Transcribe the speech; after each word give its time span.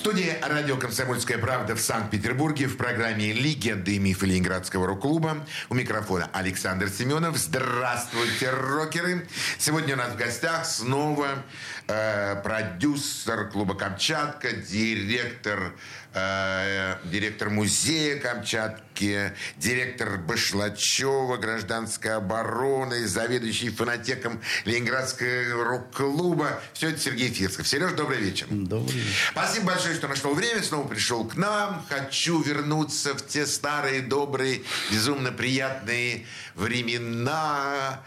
студии 0.00 0.34
радио 0.40 0.78
«Комсомольская 0.78 1.36
правда» 1.36 1.74
в 1.76 1.80
Санкт-Петербурге 1.80 2.68
в 2.68 2.78
программе 2.78 3.34
«Легенды 3.34 3.96
и 3.96 3.98
мифы 3.98 4.24
Ленинградского 4.24 4.86
рок-клуба». 4.86 5.46
У 5.68 5.74
микрофона 5.74 6.30
Александр 6.32 6.88
Семенов. 6.88 7.36
Здравствуйте, 7.36 8.48
рокеры! 8.48 9.28
Сегодня 9.58 9.96
у 9.96 9.98
нас 9.98 10.12
в 10.12 10.16
гостях 10.16 10.64
снова 10.64 11.44
э, 11.86 12.40
продюсер 12.42 13.50
клуба 13.50 13.74
«Камчатка», 13.74 14.52
директор 14.52 15.74
Э, 16.12 16.96
директор 17.04 17.50
музея 17.50 18.18
Камчатки, 18.18 19.32
директор 19.58 20.18
Башлачева, 20.18 21.36
гражданской 21.36 22.16
обороны, 22.16 23.06
заведующий 23.06 23.70
фонотеком 23.70 24.40
Ленинградского 24.64 25.64
рок-клуба. 25.64 26.60
Все 26.72 26.88
это 26.88 26.98
Сергей 26.98 27.28
Фирсков. 27.28 27.68
Сереж, 27.68 27.92
добрый 27.92 28.18
вечер. 28.18 28.48
Добрый 28.50 28.98
вечер. 28.98 29.30
Спасибо 29.30 29.66
большое, 29.66 29.94
что 29.94 30.08
нашел 30.08 30.34
время, 30.34 30.64
снова 30.64 30.88
пришел 30.88 31.24
к 31.24 31.36
нам. 31.36 31.86
Хочу 31.88 32.42
вернуться 32.42 33.14
в 33.14 33.24
те 33.24 33.46
старые, 33.46 34.00
добрые, 34.00 34.62
безумно 34.90 35.30
приятные 35.30 36.26
времена, 36.56 38.00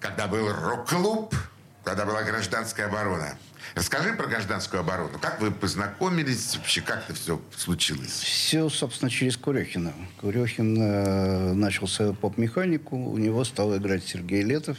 когда 0.00 0.26
был 0.26 0.52
рок-клуб, 0.52 1.34
когда 1.82 2.04
была 2.04 2.22
гражданская 2.24 2.88
оборона. 2.88 3.38
Расскажи 3.76 4.14
про 4.14 4.26
гражданскую 4.26 4.80
оборону. 4.80 5.18
Как 5.20 5.38
вы 5.38 5.50
познакомились? 5.50 6.56
Вообще, 6.56 6.80
как 6.80 7.04
это 7.04 7.12
все 7.12 7.38
случилось? 7.54 8.08
Все, 8.08 8.70
собственно, 8.70 9.10
через 9.10 9.36
Курехина. 9.36 9.92
Курехин 10.18 10.80
э, 10.80 11.52
начал 11.52 11.86
свою 11.86 12.14
поп-механику. 12.14 12.96
У 12.96 13.18
него 13.18 13.44
стал 13.44 13.76
играть 13.76 14.02
Сергей 14.02 14.42
Летов, 14.42 14.78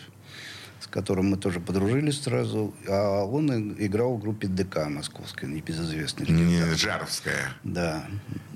с 0.80 0.88
которым 0.88 1.30
мы 1.30 1.38
тоже 1.38 1.59
подружились 1.59 2.23
сразу. 2.23 2.73
А 2.88 3.23
он 3.23 3.75
играл 3.78 4.16
в 4.16 4.20
группе 4.20 4.48
ДК 4.48 4.88
московской, 4.88 5.48
небезызвестной. 5.48 6.25
Не, 6.28 6.73
Жаровская. 6.73 7.53
Да, 7.64 8.03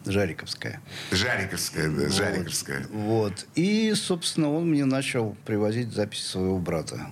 Жариковская. 0.08 0.81
Жариковская, 1.12 1.88
да, 1.88 2.02
вот, 2.02 2.12
Жариковская. 2.12 2.88
Вот. 2.92 3.45
И, 3.53 3.94
собственно, 3.94 4.52
он 4.52 4.72
мне 4.72 4.86
начал 4.86 5.38
привозить 5.45 5.94
записи 5.94 6.23
своего 6.23 6.58
брата 6.58 7.12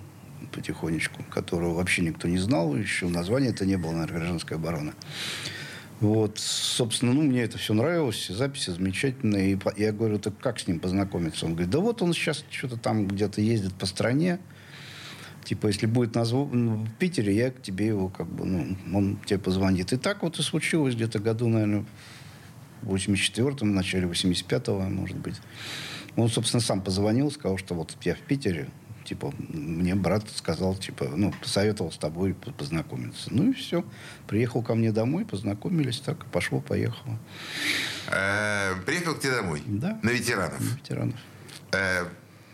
потихонечку, 0.60 1.24
которого 1.24 1.74
вообще 1.74 2.02
никто 2.02 2.28
не 2.28 2.38
знал 2.38 2.76
еще. 2.76 3.08
Название 3.08 3.52
это 3.52 3.66
не 3.66 3.78
было, 3.78 3.92
наверное, 3.92 4.20
гражданская 4.20 4.58
оборона. 4.58 4.94
Вот, 6.02 6.38
собственно, 6.38 7.14
ну, 7.14 7.22
мне 7.22 7.42
это 7.44 7.58
все 7.58 7.74
нравилось, 7.74 8.16
все 8.16 8.34
записи 8.34 8.72
замечательные. 8.72 9.54
И 9.54 9.60
я 9.82 9.92
говорю, 9.92 10.20
так 10.20 10.38
как 10.38 10.60
с 10.60 10.68
ним 10.68 10.80
познакомиться? 10.80 11.46
Он 11.46 11.54
говорит, 11.54 11.70
да 11.70 11.80
вот 11.80 12.02
он 12.02 12.14
сейчас 12.14 12.44
что-то 12.50 12.78
там 12.78 13.08
где-то 13.08 13.42
ездит 13.42 13.74
по 13.74 13.86
стране. 13.86 14.40
Типа, 15.44 15.68
если 15.68 15.86
будет 15.86 16.16
на 16.16 16.26
зву... 16.26 16.50
Ну, 16.52 16.86
в 16.86 16.94
Питере, 16.96 17.36
я 17.36 17.52
к 17.52 17.62
тебе 17.62 17.88
его 17.88 18.10
как 18.10 18.28
бы, 18.28 18.46
ну, 18.46 18.78
он 18.94 19.18
тебе 19.26 19.40
позвонит. 19.40 19.94
И 19.94 19.98
так 19.98 20.24
вот 20.24 20.40
и 20.40 20.42
случилось 20.42 20.96
где-то 20.96 21.20
году, 21.20 21.48
наверное, 21.48 21.86
в 22.82 22.94
84-м, 22.94 23.72
в 23.72 23.74
начале 23.74 24.08
85-го, 24.08 24.82
может 24.90 25.18
быть. 25.18 25.36
Он, 26.16 26.30
собственно, 26.30 26.62
сам 26.62 26.82
позвонил, 26.82 27.32
сказал, 27.32 27.58
что 27.58 27.76
вот 27.76 27.96
я 28.04 28.16
в 28.16 28.20
Питере, 28.20 28.70
типа, 29.04 29.34
мне 29.50 29.96
брат 29.96 30.24
сказал, 30.36 30.76
типа, 30.76 31.10
ну, 31.16 31.32
посоветовал 31.32 31.92
с 31.92 31.98
тобой 31.98 32.34
познакомиться. 32.34 33.30
Ну 33.32 33.52
и 33.52 33.54
все. 33.54 33.84
Приехал 34.28 34.62
ко 34.62 34.76
мне 34.76 34.92
домой, 34.92 35.26
познакомились, 35.26 36.00
так, 36.00 36.26
пошло, 36.26 36.60
поехало. 36.60 37.18
Э, 38.08 38.76
приехал 38.86 39.16
к 39.16 39.20
тебе 39.20 39.34
домой? 39.34 39.64
Да. 39.66 40.00
На 40.04 40.10
ветеранов? 40.10 40.60
На 40.60 40.76
ветеранов. 40.78 41.20
Э, 41.72 42.06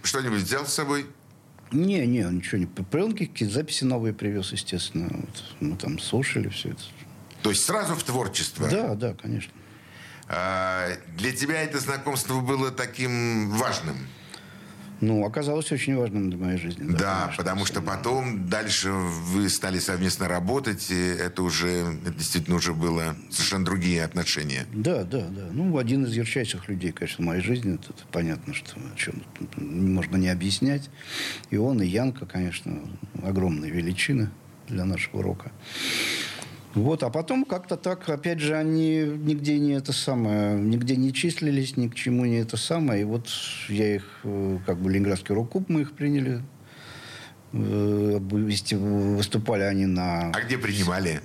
что-нибудь 0.04 0.42
взял 0.42 0.66
с 0.66 0.74
собой? 0.74 1.06
Не, 1.72 2.06
не, 2.06 2.24
ничего 2.24 2.60
не. 2.60 2.66
Пленки, 2.66 3.26
какие 3.26 3.50
записи 3.50 3.84
новые 3.84 4.14
привез, 4.14 4.52
естественно. 4.52 5.10
Вот, 5.12 5.44
мы 5.60 5.76
там 5.76 6.00
слушали 6.00 6.50
все 6.50 6.70
это. 6.70 6.82
То 7.42 7.50
есть 7.50 7.64
сразу 7.64 7.96
в 7.96 8.04
творчество? 8.04 8.68
Да, 8.70 8.96
да, 8.96 9.14
конечно. 9.14 9.54
А, 10.28 10.90
для 11.18 11.32
тебя 11.32 11.62
это 11.62 11.80
знакомство 11.80 12.40
было 12.40 12.72
таким 12.72 13.52
важным? 13.52 13.96
Ну, 15.06 15.24
оказалось 15.24 15.72
очень 15.72 15.96
важным 15.96 16.32
для 16.32 16.40
моей 16.40 16.58
жизни. 16.58 16.84
Да, 16.88 16.98
да 16.98 17.22
конечно, 17.26 17.44
потому 17.44 17.66
что 17.66 17.82
потом 17.82 18.50
дальше 18.50 18.90
вы 18.90 19.50
стали 19.50 19.78
совместно 19.78 20.28
работать, 20.28 20.90
и 20.90 20.96
это 20.96 21.44
уже, 21.44 21.68
это 22.04 22.12
действительно 22.12 22.56
уже 22.56 22.74
было 22.74 23.16
совершенно 23.30 23.66
другие 23.66 24.04
отношения. 24.04 24.66
Да, 24.74 25.04
да, 25.04 25.28
да. 25.30 25.48
Ну, 25.52 25.78
один 25.78 26.06
из 26.06 26.16
ярчайших 26.16 26.68
людей, 26.70 26.92
конечно, 26.92 27.24
в 27.24 27.28
моей 27.28 27.44
жизни. 27.44 27.76
Это, 27.76 27.94
понятно, 28.12 28.56
что 28.56 28.78
о 28.78 28.98
чем 28.98 29.22
можно 29.58 30.18
не 30.18 30.30
объяснять. 30.30 30.90
И 31.52 31.58
он, 31.58 31.84
и 31.84 31.86
Янка, 31.86 32.26
конечно, 32.26 32.80
огромные 33.24 33.70
величины 33.70 34.32
для 34.68 34.86
нашего 34.86 35.22
рока. 35.22 35.52
Вот, 36.76 37.04
а 37.04 37.10
потом 37.10 37.46
как-то 37.46 37.78
так, 37.78 38.10
опять 38.10 38.40
же, 38.40 38.54
они 38.54 38.98
нигде 39.00 39.58
не 39.60 39.72
это 39.72 39.94
самое, 39.94 40.60
нигде 40.60 40.98
не 40.98 41.14
числились, 41.14 41.78
ни 41.78 41.88
к 41.88 41.96
чему 41.96 42.26
не 42.26 42.40
это 42.40 42.58
самое. 42.58 43.02
И 43.02 43.06
вот 43.06 43.30
я 43.70 43.96
их, 43.96 44.04
э, 44.26 44.60
как 44.66 44.78
бы, 44.78 44.92
Ленинградский 44.92 45.34
рок-клуб 45.34 45.70
мы 45.70 45.82
их 45.82 45.94
приняли. 45.94 46.42
Э, 47.54 48.20
выступали 48.20 49.64
они 49.64 49.86
на... 49.86 50.32
А 50.32 50.42
где 50.42 50.58
принимали? 50.58 51.22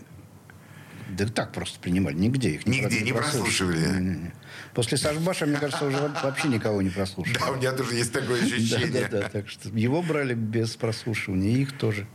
Да 1.17 1.27
так 1.27 1.53
просто 1.53 1.79
принимали, 1.81 2.15
нигде 2.15 2.51
их 2.51 2.67
не 2.67 2.81
Нигде 2.81 3.01
не 3.01 3.13
прослушивали? 3.13 3.79
Не, 3.79 4.01
не, 4.01 4.17
не. 4.17 4.33
После 4.75 4.99
Сашбаша, 4.99 5.47
мне 5.47 5.57
кажется, 5.57 5.85
уже 5.85 5.99
вообще 6.23 6.49
никого 6.49 6.81
не 6.83 6.91
прослушивали. 6.91 7.39
Да, 7.39 7.51
у 7.51 7.57
меня 7.57 7.73
тоже 7.73 7.95
есть 7.95 8.13
такое 8.13 8.43
ощущение. 8.43 9.09
Да, 9.09 9.09
да, 9.11 9.21
да. 9.23 9.29
Так 9.29 9.49
что 9.49 9.69
его 9.71 10.03
брали 10.03 10.35
без 10.35 10.77
прослушивания, 10.77 11.51
их 11.51 11.77
тоже. 11.77 12.07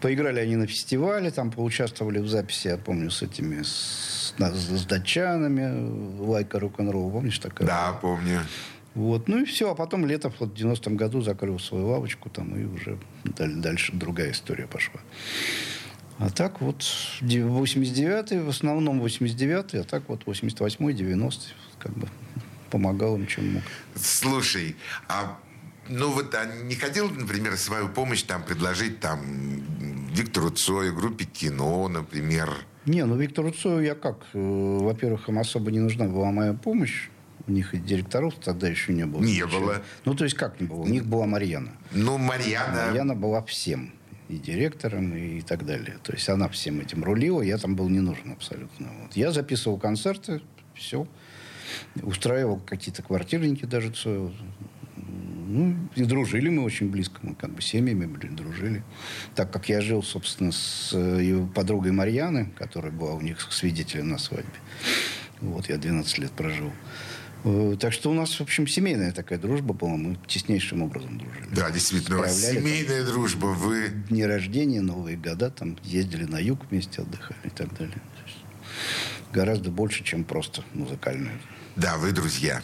Поиграли 0.00 0.40
они 0.40 0.56
на 0.56 0.66
фестивале, 0.66 1.30
там 1.30 1.50
поучаствовали 1.50 2.18
в 2.20 2.28
записи, 2.28 2.68
я 2.68 2.76
помню, 2.76 3.10
с 3.10 3.22
этими, 3.22 3.62
с, 3.62 4.34
с 4.38 4.86
датчанами, 4.86 6.20
лайка 6.20 6.60
рок-н-ролл, 6.60 7.10
помнишь 7.10 7.38
такая? 7.38 7.66
Да, 7.66 7.92
помню. 8.00 8.40
Вот. 8.94 9.28
Ну 9.28 9.42
и 9.42 9.44
все. 9.44 9.70
А 9.70 9.74
потом 9.74 10.06
Летов 10.06 10.34
вот 10.38 10.50
в 10.50 10.54
90-м 10.54 10.96
году 10.96 11.20
закрыл 11.20 11.58
свою 11.58 11.88
лавочку 11.88 12.28
там, 12.28 12.56
и 12.56 12.64
уже 12.64 12.98
дальше 13.24 13.92
другая 13.92 14.32
история 14.32 14.66
пошла. 14.66 15.00
А 16.20 16.28
так 16.28 16.60
вот 16.60 16.82
89-й, 17.22 18.40
в 18.40 18.48
основном 18.50 19.02
89-й, 19.02 19.80
а 19.80 19.84
так 19.84 20.02
вот 20.08 20.24
88-й, 20.24 20.92
90-й, 20.92 21.54
как 21.78 21.92
бы 21.92 22.08
помогал 22.70 23.16
им, 23.16 23.26
чем 23.26 23.54
мог. 23.54 23.62
Слушай, 23.94 24.76
а 25.08 25.38
ну 25.88 26.10
вот 26.10 26.34
а 26.34 26.44
не 26.44 26.74
хотел, 26.74 27.08
например, 27.08 27.56
свою 27.56 27.88
помощь 27.88 28.22
там 28.22 28.42
предложить 28.42 29.00
там 29.00 29.20
Виктору 30.12 30.50
Цою, 30.50 30.94
группе 30.94 31.24
кино, 31.24 31.88
например? 31.88 32.50
Не, 32.84 33.06
ну 33.06 33.16
Виктору 33.16 33.50
Цою 33.50 33.80
я 33.82 33.94
как? 33.94 34.18
Э, 34.34 34.78
во-первых, 34.80 35.28
им 35.30 35.38
особо 35.38 35.70
не 35.70 35.80
нужна 35.80 36.04
была 36.04 36.30
моя 36.32 36.52
помощь. 36.52 37.08
У 37.46 37.52
них 37.52 37.74
и 37.74 37.78
директоров 37.78 38.34
тогда 38.34 38.68
еще 38.68 38.92
не 38.92 39.06
было. 39.06 39.22
Не 39.22 39.32
еще. 39.32 39.46
было. 39.46 39.82
Ну, 40.04 40.14
то 40.14 40.24
есть 40.24 40.36
как 40.36 40.60
не 40.60 40.66
было? 40.66 40.80
У 40.80 40.86
них 40.86 41.06
была 41.06 41.26
Марьяна. 41.26 41.72
Ну, 41.92 42.18
Марьяна... 42.18 42.88
Марьяна 42.88 43.14
была 43.14 43.42
всем 43.42 43.92
и 44.30 44.38
директором, 44.38 45.14
и 45.14 45.40
так 45.40 45.66
далее. 45.66 45.98
То 46.02 46.12
есть 46.12 46.28
она 46.28 46.48
всем 46.48 46.80
этим 46.80 47.02
рулила, 47.04 47.42
я 47.42 47.58
там 47.58 47.74
был 47.74 47.88
не 47.88 48.00
нужен 48.00 48.32
абсолютно. 48.32 48.88
Вот. 49.02 49.16
Я 49.16 49.32
записывал 49.32 49.78
концерты, 49.78 50.40
все. 50.74 51.06
Устраивал 52.02 52.60
какие-то 52.60 53.02
квартирники 53.02 53.64
даже. 53.64 53.92
Ну, 54.96 55.76
и 55.96 56.04
дружили 56.04 56.48
мы 56.48 56.62
очень 56.62 56.90
близко. 56.90 57.18
Мы 57.22 57.34
как 57.34 57.50
бы 57.50 57.60
семьями 57.60 58.06
были, 58.06 58.28
дружили. 58.28 58.84
Так 59.34 59.52
как 59.52 59.68
я 59.68 59.80
жил, 59.80 60.02
собственно, 60.02 60.52
с 60.52 60.96
его 60.96 61.46
подругой 61.48 61.90
Марьяны, 61.90 62.52
которая 62.56 62.92
была 62.92 63.14
у 63.14 63.20
них 63.20 63.40
свидетелем 63.52 64.10
на 64.10 64.18
свадьбе. 64.18 64.58
Вот, 65.40 65.68
я 65.68 65.76
12 65.76 66.18
лет 66.18 66.30
прожил. 66.32 66.70
Э, 67.44 67.76
так 67.78 67.92
что 67.92 68.10
у 68.10 68.14
нас, 68.14 68.38
в 68.38 68.40
общем, 68.40 68.66
семейная 68.66 69.12
такая 69.12 69.38
дружба 69.38 69.72
была. 69.72 69.96
Мы 69.96 70.18
теснейшим 70.26 70.82
образом 70.82 71.18
дружили. 71.18 71.48
Да, 71.52 71.70
действительно, 71.70 72.18
у 72.18 72.20
вас 72.20 72.38
семейная 72.38 73.04
там, 73.04 73.12
дружба. 73.12 73.46
Вы... 73.46 73.88
Дни 74.08 74.24
рождения, 74.24 74.80
Новые 74.80 75.16
года, 75.16 75.50
там 75.50 75.76
ездили 75.82 76.24
на 76.24 76.38
юг 76.38 76.66
вместе, 76.70 77.02
отдыхали 77.02 77.38
и 77.44 77.50
так 77.50 77.76
далее. 77.76 78.00
гораздо 79.32 79.70
больше, 79.70 80.04
чем 80.04 80.24
просто 80.24 80.62
музыкальная. 80.74 81.40
Да, 81.76 81.96
вы 81.96 82.12
друзья. 82.12 82.62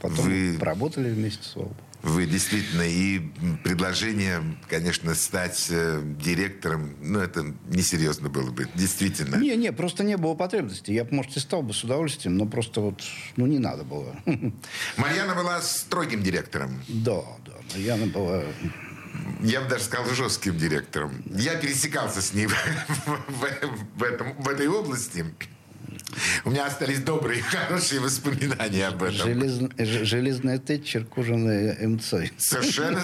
Потом 0.00 0.24
вы... 0.24 0.56
поработали 0.58 1.10
вместе, 1.10 1.44
слава 1.44 1.68
богу. 1.68 1.80
Вы 2.04 2.26
действительно, 2.26 2.82
и 2.82 3.18
предложение, 3.64 4.42
конечно, 4.68 5.14
стать 5.14 5.68
э, 5.70 6.02
директором, 6.04 6.94
ну, 7.00 7.18
это 7.18 7.54
несерьезно 7.68 8.28
было 8.28 8.50
бы, 8.50 8.68
действительно. 8.74 9.36
Не, 9.36 9.56
не, 9.56 9.72
просто 9.72 10.04
не 10.04 10.18
было 10.18 10.34
потребности. 10.34 10.90
Я, 10.90 11.06
может, 11.10 11.34
и 11.38 11.40
стал 11.40 11.62
бы 11.62 11.72
с 11.72 11.82
удовольствием, 11.82 12.36
но 12.36 12.44
просто 12.44 12.82
вот, 12.82 13.02
ну, 13.36 13.46
не 13.46 13.58
надо 13.58 13.84
было. 13.84 14.14
Марьяна 14.98 15.34
была 15.34 15.62
строгим 15.62 16.22
директором. 16.22 16.82
Да, 16.88 17.22
да, 17.46 17.54
Марьяна 17.72 18.06
была 18.06 18.42
я 19.40 19.60
бы 19.60 19.68
даже 19.68 19.84
сказал, 19.84 20.06
жестким 20.14 20.58
директором. 20.58 21.22
Я 21.26 21.54
пересекался 21.56 22.20
с 22.20 22.34
ним 22.34 22.50
в, 23.06 24.02
этом, 24.02 24.34
в 24.38 24.48
этой 24.48 24.68
области. 24.68 25.24
У 26.44 26.50
меня 26.50 26.66
остались 26.66 27.00
добрые, 27.00 27.42
хорошие 27.50 28.00
воспоминания 28.00 28.86
об 28.86 29.02
этом. 29.02 29.16
Желез... 29.16 29.60
Железная 29.78 30.58
Тэтчер, 30.58 31.04
кожаная 31.04 31.76
МЦ. 31.86 32.14
Совершенно. 32.38 33.00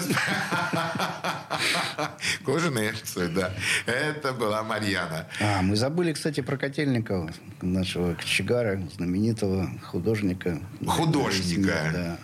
Кожаная 2.45 2.93
МЦ, 2.93 3.33
да. 3.33 3.53
Это 3.85 4.33
была 4.33 4.63
Марьяна. 4.63 5.27
А, 5.39 5.61
мы 5.61 5.75
забыли, 5.75 6.13
кстати, 6.13 6.41
про 6.41 6.57
Котельникова, 6.57 7.31
нашего 7.61 8.13
кочегара, 8.13 8.81
знаменитого 8.95 9.69
художника. 9.83 10.59
Художника. 10.85 11.91
Да. 11.93 12.19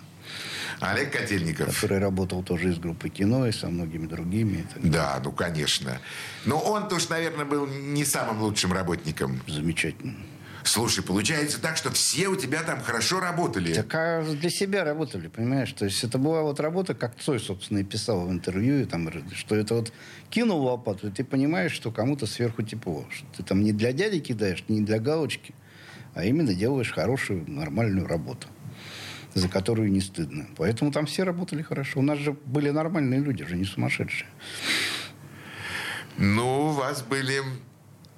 Олег 0.79 1.11
Котельников. 1.11 1.73
Который 1.73 1.99
работал 1.99 2.43
тоже 2.43 2.69
из 2.69 2.77
группы 2.77 3.09
кино 3.09 3.47
и 3.47 3.51
со 3.51 3.67
многими 3.67 4.05
другими. 4.05 4.67
Да, 4.75 5.19
ну, 5.23 5.31
конечно. 5.31 5.99
Но 6.45 6.59
он-то 6.59 6.95
уж, 6.95 7.09
наверное, 7.09 7.45
был 7.45 7.65
не 7.65 8.05
самым 8.05 8.41
лучшим 8.41 8.73
работником. 8.73 9.41
Замечательно. 9.47 10.15
Слушай, 10.67 11.01
получается 11.01 11.61
так, 11.61 11.77
что 11.77 11.91
все 11.91 12.27
у 12.27 12.35
тебя 12.35 12.61
там 12.61 12.81
хорошо 12.81 13.21
работали. 13.21 13.73
Так 13.73 13.95
а 13.95 14.21
для 14.23 14.49
себя 14.49 14.83
работали, 14.83 15.29
понимаешь? 15.29 15.71
То 15.71 15.85
есть 15.85 16.03
это 16.03 16.17
была 16.17 16.41
вот 16.41 16.59
работа, 16.59 16.93
как 16.93 17.17
Цой, 17.17 17.39
собственно, 17.39 17.79
и 17.79 17.83
писал 17.83 18.27
в 18.27 18.31
интервью, 18.31 18.81
и 18.81 18.85
там, 18.85 19.09
что 19.33 19.55
это 19.55 19.75
вот 19.75 19.93
кинул 20.29 20.61
лопату, 20.61 21.07
и 21.07 21.11
ты 21.11 21.23
понимаешь, 21.23 21.71
что 21.71 21.91
кому-то 21.91 22.25
сверху 22.25 22.63
тепло. 22.63 23.05
Что 23.09 23.25
ты 23.37 23.43
там 23.43 23.61
не 23.61 23.71
для 23.71 23.93
дяди 23.93 24.19
кидаешь, 24.19 24.65
не 24.67 24.81
для 24.81 24.99
галочки, 24.99 25.55
а 26.13 26.25
именно 26.25 26.53
делаешь 26.53 26.91
хорошую, 26.91 27.49
нормальную 27.49 28.05
работу 28.05 28.47
за 29.33 29.49
которую 29.49 29.91
не 29.91 30.01
стыдно. 30.01 30.47
Поэтому 30.57 30.91
там 30.91 31.05
все 31.05 31.23
работали 31.23 31.61
хорошо. 31.61 31.99
У 31.99 32.01
нас 32.01 32.17
же 32.17 32.31
были 32.45 32.71
нормальные 32.71 33.19
люди, 33.19 33.45
же 33.45 33.55
не 33.55 33.65
сумасшедшие. 33.65 34.27
Ну, 36.17 36.69
у 36.69 36.69
вас 36.69 37.03
были 37.03 37.43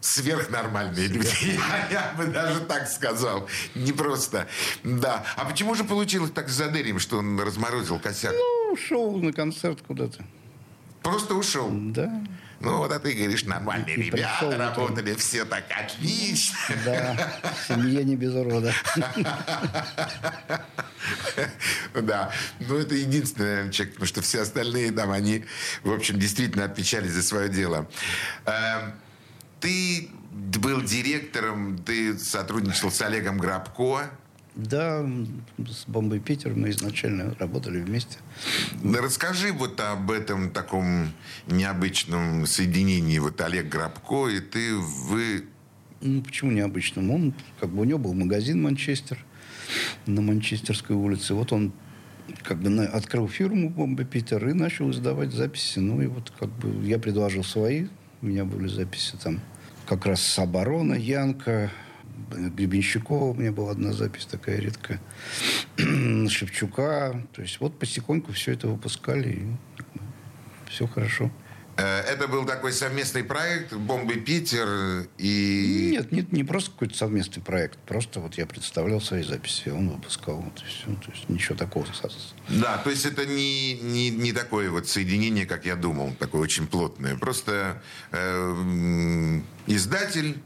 сверхнормальные 0.02 1.08
люди. 1.08 1.30
Я, 1.42 1.88
я 1.92 2.14
бы 2.18 2.26
даже 2.26 2.62
так 2.62 2.88
сказал. 2.88 3.48
Не 3.76 3.92
просто. 3.92 4.48
Да. 4.84 5.24
А 5.36 5.46
почему 5.46 5.76
же 5.76 5.84
получилось 5.84 6.32
так 6.32 6.50
с 6.50 6.54
Задерием, 6.54 7.00
что 7.00 7.18
он 7.18 7.40
разморозил 7.40 8.00
косяк? 8.00 8.34
Ну, 8.34 8.74
ушел 8.74 9.18
на 9.18 9.34
концерт 9.34 9.80
куда-то. 9.86 10.24
Просто 11.02 11.36
ушел? 11.36 11.70
Да. 11.72 12.24
Ну, 12.62 12.78
вот 12.80 12.92
а 12.92 13.00
ты 13.00 13.14
говоришь, 13.14 13.46
нормальные 13.46 13.96
и 13.96 14.02
ребята 14.04 14.58
работали, 14.58 15.16
все 15.16 15.46
так 15.46 15.64
отлично. 15.70 16.58
Да, 16.86 17.16
семья 17.68 18.04
не 18.04 18.16
без 18.16 18.34
урода. 18.34 18.74
Да, 21.94 22.32
ну 22.60 22.78
это 22.78 22.94
единственный, 22.94 23.48
наверное, 23.48 23.72
человек, 23.72 23.94
потому 23.94 24.08
что 24.08 24.22
все 24.22 24.42
остальные 24.42 24.92
там, 24.92 25.12
они, 25.12 25.46
в 25.84 25.92
общем, 25.92 26.20
действительно 26.20 26.66
отвечали 26.66 27.08
за 27.08 27.24
свое 27.24 27.50
дело. 27.50 27.88
Ты 29.60 30.10
был 30.34 30.82
директором, 30.82 31.78
ты 31.78 32.18
сотрудничал 32.18 32.92
с 32.92 33.02
Олегом 33.02 33.38
Грабко. 33.38 34.10
Да, 34.56 35.06
с 35.58 35.86
Бомбой 35.88 36.20
Питер 36.20 36.54
мы 36.54 36.72
изначально 36.72 37.36
работали 37.40 37.80
вместе. 37.80 38.18
Да 38.84 39.02
расскажи 39.02 39.54
вот 39.54 39.80
об 39.80 40.12
этом 40.12 40.52
таком 40.52 41.12
необычном 41.48 42.46
соединении. 42.46 43.20
Вот 43.20 43.40
Олег 43.42 43.70
Грабко 43.70 44.28
и 44.28 44.40
ты, 44.40 44.76
вы... 44.76 45.46
Ну, 46.02 46.22
почему 46.22 46.52
необычным? 46.52 47.12
Он, 47.12 47.34
как 47.60 47.70
бы 47.70 47.82
у 47.82 47.84
него 47.84 48.00
был 48.00 48.14
магазин 48.14 48.62
«Манчестер» 48.62 49.24
на 50.06 50.22
Манчестерской 50.22 50.96
улице. 50.96 51.34
Вот 51.34 51.54
он 51.54 51.72
как 52.44 52.60
бы 52.60 52.84
открыл 52.86 53.28
фирму 53.28 53.70
«Бомба 53.70 54.04
Питер» 54.04 54.48
и 54.48 54.54
начал 54.54 54.92
издавать 54.92 55.32
записи. 55.32 55.80
Ну, 55.80 56.02
и 56.02 56.08
вот 56.08 56.32
как 56.40 56.50
бы 56.50 56.86
я 56.86 57.00
предложил 57.00 57.44
свои. 57.44 57.88
У 58.22 58.26
меня 58.26 58.46
были 58.46 58.68
записи 58.68 59.18
там 59.22 59.40
как 59.88 60.06
раз 60.06 60.22
с 60.22 60.38
обороны, 60.40 60.96
Янка, 60.96 61.72
Гребенщикова 62.30 63.26
у 63.26 63.34
меня 63.34 63.52
была 63.52 63.72
одна 63.72 63.94
запись 63.94 64.26
такая 64.26 64.60
редкая, 64.60 65.00
Шевчука. 66.30 67.26
То 67.34 67.42
есть 67.42 67.60
вот 67.60 67.80
потихоньку 67.80 68.34
все 68.34 68.54
это 68.54 68.68
выпускали, 68.68 69.30
и 69.30 69.42
все 70.70 70.86
хорошо. 70.86 71.32
Э, 71.80 72.02
это 72.02 72.28
был 72.28 72.46
такой 72.46 72.74
совместный 72.74 73.24
проект 73.24 73.74
«Бомбы 73.74 74.16
Питер» 74.16 75.08
и... 75.18 75.90
Нет, 75.92 76.12
нет, 76.12 76.32
не 76.32 76.44
просто 76.44 76.72
какой-то 76.72 76.98
совместный 76.98 77.42
проект. 77.42 77.78
Просто 77.80 78.20
вот 78.20 78.36
я 78.36 78.46
представлял 78.46 79.02
свои 79.02 79.24
записи, 79.24 79.70
он 79.70 79.90
выпускал. 79.90 80.38
Вот 80.38 80.60
и 80.62 80.66
все. 80.66 80.86
То 81.06 81.12
есть 81.12 81.30
ничего 81.30 81.56
такого. 81.56 81.86
Да, 82.50 82.78
то 82.78 82.90
есть 82.90 83.06
это 83.06 83.26
не, 83.26 83.80
не, 83.80 84.10
не 84.10 84.34
такое 84.34 84.70
вот 84.70 84.88
соединение, 84.88 85.46
как 85.46 85.66
я 85.66 85.76
думал, 85.76 86.14
такое 86.20 86.42
очень 86.42 86.68
плотное. 86.68 87.16
Просто 87.18 87.82
э, 88.12 89.42
издатель 89.68 90.38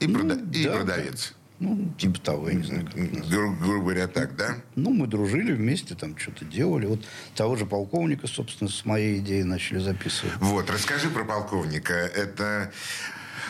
и, 0.00 0.06
ну, 0.06 0.20
прода- 0.20 0.36
да, 0.36 0.58
и 0.58 0.66
продавец. 0.66 1.34
Ну, 1.62 1.94
типа 1.96 2.18
того, 2.18 2.48
я 2.48 2.54
не 2.56 2.64
знаю. 2.64 2.86
Как 2.86 2.96
Гру- 2.96 3.54
грубо 3.56 3.80
говоря, 3.82 4.08
так, 4.08 4.34
да? 4.34 4.56
Ну, 4.74 4.90
мы 4.90 5.06
дружили 5.06 5.52
вместе, 5.52 5.94
там 5.94 6.18
что-то 6.18 6.44
делали. 6.44 6.86
Вот 6.86 7.04
того 7.36 7.54
же 7.54 7.66
полковника, 7.66 8.26
собственно, 8.26 8.68
с 8.68 8.84
моей 8.84 9.20
идеей 9.20 9.44
начали 9.44 9.78
записывать. 9.78 10.34
Вот, 10.40 10.68
расскажи 10.70 11.08
про 11.08 11.24
полковника. 11.24 11.94
Это, 11.94 12.72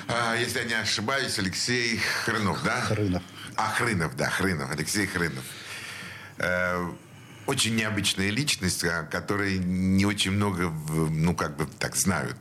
а, 0.09 0.37
если 0.37 0.59
я 0.59 0.65
не 0.67 0.75
ошибаюсь, 0.75 1.39
Алексей 1.39 1.97
Хрынов, 2.27 2.63
да? 2.63 2.83
Хрынов. 2.83 3.23
А, 3.57 3.71
Хрынов, 3.71 4.15
да, 4.15 4.29
Хрынов, 4.29 4.71
Алексей 4.71 5.07
Хрынов. 5.07 5.45
Э, 6.37 6.87
очень 7.47 7.75
необычная 7.77 8.29
личность, 8.29 8.85
о 8.85 9.05
которой 9.05 9.57
не 9.57 10.05
очень 10.05 10.33
много, 10.33 10.71
ну, 11.11 11.35
как 11.35 11.57
бы 11.57 11.67
так 11.79 11.97
знают. 11.97 12.37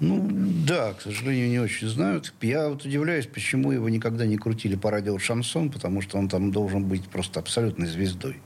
Ну, 0.00 0.28
да, 0.66 0.92
к 0.92 1.00
сожалению, 1.00 1.48
не 1.48 1.60
очень 1.60 1.88
знают. 1.88 2.32
Я 2.42 2.68
вот 2.68 2.84
удивляюсь, 2.84 3.26
почему 3.26 3.70
его 3.70 3.88
никогда 3.88 4.26
не 4.26 4.36
крутили 4.36 4.74
по 4.74 4.90
радио 4.90 5.18
шансон, 5.18 5.70
потому 5.70 6.00
что 6.02 6.18
он 6.18 6.28
там 6.28 6.50
должен 6.50 6.84
быть 6.84 7.08
просто 7.08 7.40
абсолютной 7.40 7.86
звездой. 7.86 8.36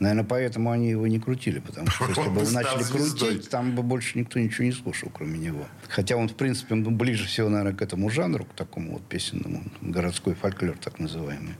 Наверное, 0.00 0.24
поэтому 0.24 0.70
они 0.70 0.88
его 0.88 1.06
не 1.06 1.20
крутили, 1.20 1.58
потому 1.58 1.88
что 1.88 2.06
если 2.08 2.28
бы 2.30 2.40
его 2.40 2.50
начали 2.50 2.82
крутить, 2.82 3.50
там 3.50 3.74
бы 3.74 3.82
больше 3.82 4.18
никто 4.18 4.40
ничего 4.40 4.64
не 4.64 4.72
слушал, 4.72 5.10
кроме 5.12 5.38
него. 5.38 5.66
Хотя 5.88 6.16
он, 6.16 6.28
в 6.28 6.34
принципе, 6.34 6.74
ну, 6.74 6.90
ближе 6.90 7.26
всего, 7.26 7.50
наверное, 7.50 7.74
к 7.74 7.82
этому 7.82 8.08
жанру, 8.08 8.46
к 8.46 8.54
такому 8.54 8.94
вот 8.94 9.06
песенному, 9.06 9.62
городской 9.82 10.34
фольклор 10.34 10.78
так 10.78 10.98
называемый. 10.98 11.54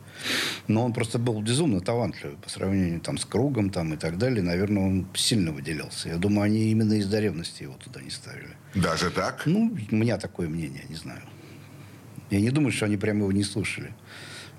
Но 0.69 0.87
он 0.87 0.95
просто 0.95 1.19
был 1.19 1.43
безумно 1.43 1.81
талантливый 1.81 2.39
по 2.39 2.49
сравнению 2.49 3.01
там 3.01 3.19
с 3.19 3.27
Кругом 3.27 3.69
там, 3.69 3.93
и 3.93 3.99
так 3.99 4.17
далее. 4.17 4.43
Наверное, 4.43 4.85
он 4.85 5.07
сильно 5.15 5.53
выделялся. 5.53 6.09
Я 6.09 6.17
думаю, 6.17 6.47
они 6.47 6.71
именно 6.71 6.95
из-за 6.95 7.21
ревности 7.21 7.65
его 7.65 7.75
туда 7.75 8.01
не 8.01 8.11
ставили. 8.11 8.57
Даже 8.75 9.11
так? 9.11 9.43
Ну, 9.45 9.77
у 9.91 9.95
меня 9.95 10.17
такое 10.17 10.49
мнение, 10.49 10.85
не 10.89 10.97
знаю. 10.97 11.21
Я 12.31 12.41
не 12.41 12.51
думаю, 12.51 12.73
что 12.73 12.87
они 12.87 12.97
прямо 12.97 13.21
его 13.21 13.33
не 13.33 13.45
слушали. 13.45 13.93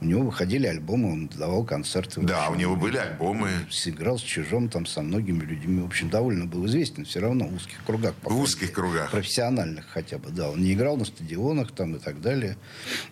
У 0.01 0.05
него 0.05 0.23
выходили 0.23 0.65
альбомы, 0.65 1.13
он 1.13 1.27
давал 1.27 1.63
концерты. 1.63 2.21
Да, 2.21 2.49
у 2.49 2.55
него 2.55 2.75
были 2.75 2.97
альбомы. 2.97 3.49
Сыграл 3.69 4.17
с 4.17 4.23
Чижом, 4.23 4.67
там, 4.67 4.87
со 4.87 5.03
многими 5.03 5.43
людьми. 5.43 5.81
В 5.81 5.85
общем, 5.85 6.09
довольно 6.09 6.47
был 6.47 6.65
известен 6.65 7.05
все 7.05 7.19
равно 7.19 7.45
в 7.47 7.53
узких 7.53 7.83
кругах. 7.85 8.15
В 8.23 8.39
узких 8.39 8.71
кругах. 8.71 9.11
Профессиональных 9.11 9.85
хотя 9.85 10.17
бы, 10.17 10.31
да. 10.31 10.49
Он 10.49 10.59
не 10.59 10.73
играл 10.73 10.97
на 10.97 11.05
стадионах 11.05 11.71
там 11.71 11.95
и 11.97 11.99
так 11.99 12.19
далее. 12.19 12.57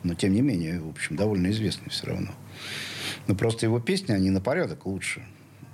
Но, 0.02 0.16
тем 0.16 0.34
не 0.34 0.42
менее, 0.42 0.82
в 0.82 0.90
общем, 0.90 1.16
довольно 1.16 1.52
известный 1.52 1.92
все 1.92 2.08
равно. 2.08 2.32
Но 3.28 3.36
просто 3.36 3.68
его 3.68 3.80
песни, 3.80 4.12
они 4.12 4.32
на 4.32 4.42
порядок 4.42 4.88
лучше 4.88 5.24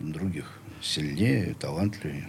других. 0.02 0.60
Сильнее, 0.82 1.56
талантливее. 1.58 2.28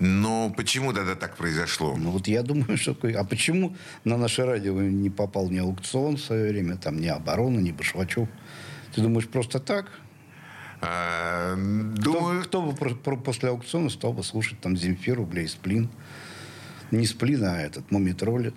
Но 0.00 0.48
почему 0.56 0.94
тогда 0.94 1.14
так 1.14 1.36
произошло? 1.36 1.94
Ну 1.96 2.10
вот 2.10 2.26
я 2.26 2.42
думаю, 2.42 2.78
что... 2.78 2.96
А 3.14 3.22
почему 3.22 3.76
на 4.04 4.16
наше 4.16 4.46
радио 4.46 4.80
не 4.80 5.10
попал 5.10 5.50
ни 5.50 5.58
аукцион 5.58 6.16
в 6.16 6.20
свое 6.20 6.50
время, 6.50 6.76
там 6.76 6.98
ни 6.98 7.06
оборона, 7.06 7.58
ни 7.58 7.70
Башвачев? 7.70 8.26
Ты 8.94 9.02
думаешь, 9.02 9.28
просто 9.28 9.60
так? 9.60 9.90
А, 10.80 11.54
думаю... 11.54 12.42
Кто, 12.44 12.72
кто 12.72 13.14
бы 13.16 13.16
после 13.18 13.50
аукциона 13.50 13.90
стал 13.90 14.14
бы 14.14 14.24
слушать 14.24 14.58
там 14.60 14.74
Земфиру, 14.74 15.26
Блей, 15.26 15.48
Сплин? 15.48 15.90
Не 16.90 17.06
Сплин, 17.06 17.44
а 17.44 17.60
этот 17.60 17.90
Мумитроли. 17.90 18.54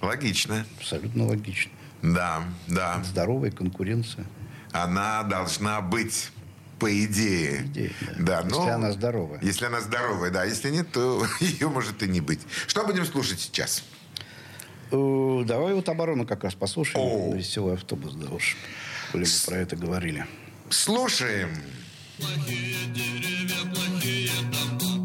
Логично. 0.00 0.64
Абсолютно 0.78 1.26
логично. 1.26 1.70
Да, 2.00 2.42
да. 2.66 3.02
Здоровая 3.04 3.50
конкуренция. 3.50 4.24
Она 4.72 5.22
должна 5.22 5.82
быть 5.82 6.30
по 6.78 7.04
идее. 7.04 7.62
идее 7.62 7.92
да. 8.18 8.42
да. 8.42 8.48
Если 8.48 8.54
но, 8.54 8.68
она 8.68 8.92
здоровая. 8.92 9.40
Если 9.42 9.64
она 9.64 9.80
здоровая, 9.80 10.30
да. 10.30 10.44
Если 10.44 10.70
нет, 10.70 10.90
то 10.92 11.26
ее 11.40 11.68
может 11.68 12.02
и 12.02 12.08
не 12.08 12.20
быть. 12.20 12.40
Что 12.66 12.84
будем 12.84 13.04
слушать 13.04 13.40
сейчас? 13.40 13.82
Э, 14.90 15.42
давай 15.44 15.74
вот 15.74 15.88
оборону 15.88 16.26
как 16.26 16.44
раз 16.44 16.54
послушаем. 16.54 17.04
О. 17.04 17.34
Веселый 17.34 17.74
автобус, 17.74 18.14
да 18.14 18.30
уж. 18.30 18.56
Коли 19.12 19.24
мы 19.24 19.46
про 19.46 19.56
это 19.56 19.76
говорили. 19.76 20.26
Слушаем. 20.70 21.50
Плохие 22.18 22.76
деревья, 22.92 23.74
плохие 23.74 24.30
дома, 24.50 25.04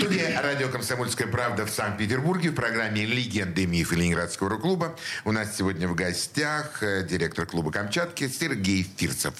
В 0.00 0.02
студии 0.02 0.34
радио 0.34 0.70
«Комсомольская 0.70 1.28
правда» 1.28 1.66
в 1.66 1.70
Санкт-Петербурге 1.70 2.52
в 2.52 2.54
программе 2.54 3.04
«Легенды 3.04 3.64
и 3.64 3.66
мифы 3.66 3.96
Ленинградского 3.96 4.48
рок-клуба». 4.48 4.96
У 5.26 5.32
нас 5.32 5.54
сегодня 5.54 5.86
в 5.88 5.94
гостях 5.94 6.82
э, 6.82 7.06
директор 7.06 7.44
клуба 7.44 7.70
«Камчатки» 7.70 8.26
Сергей 8.26 8.82
Фирцев. 8.96 9.34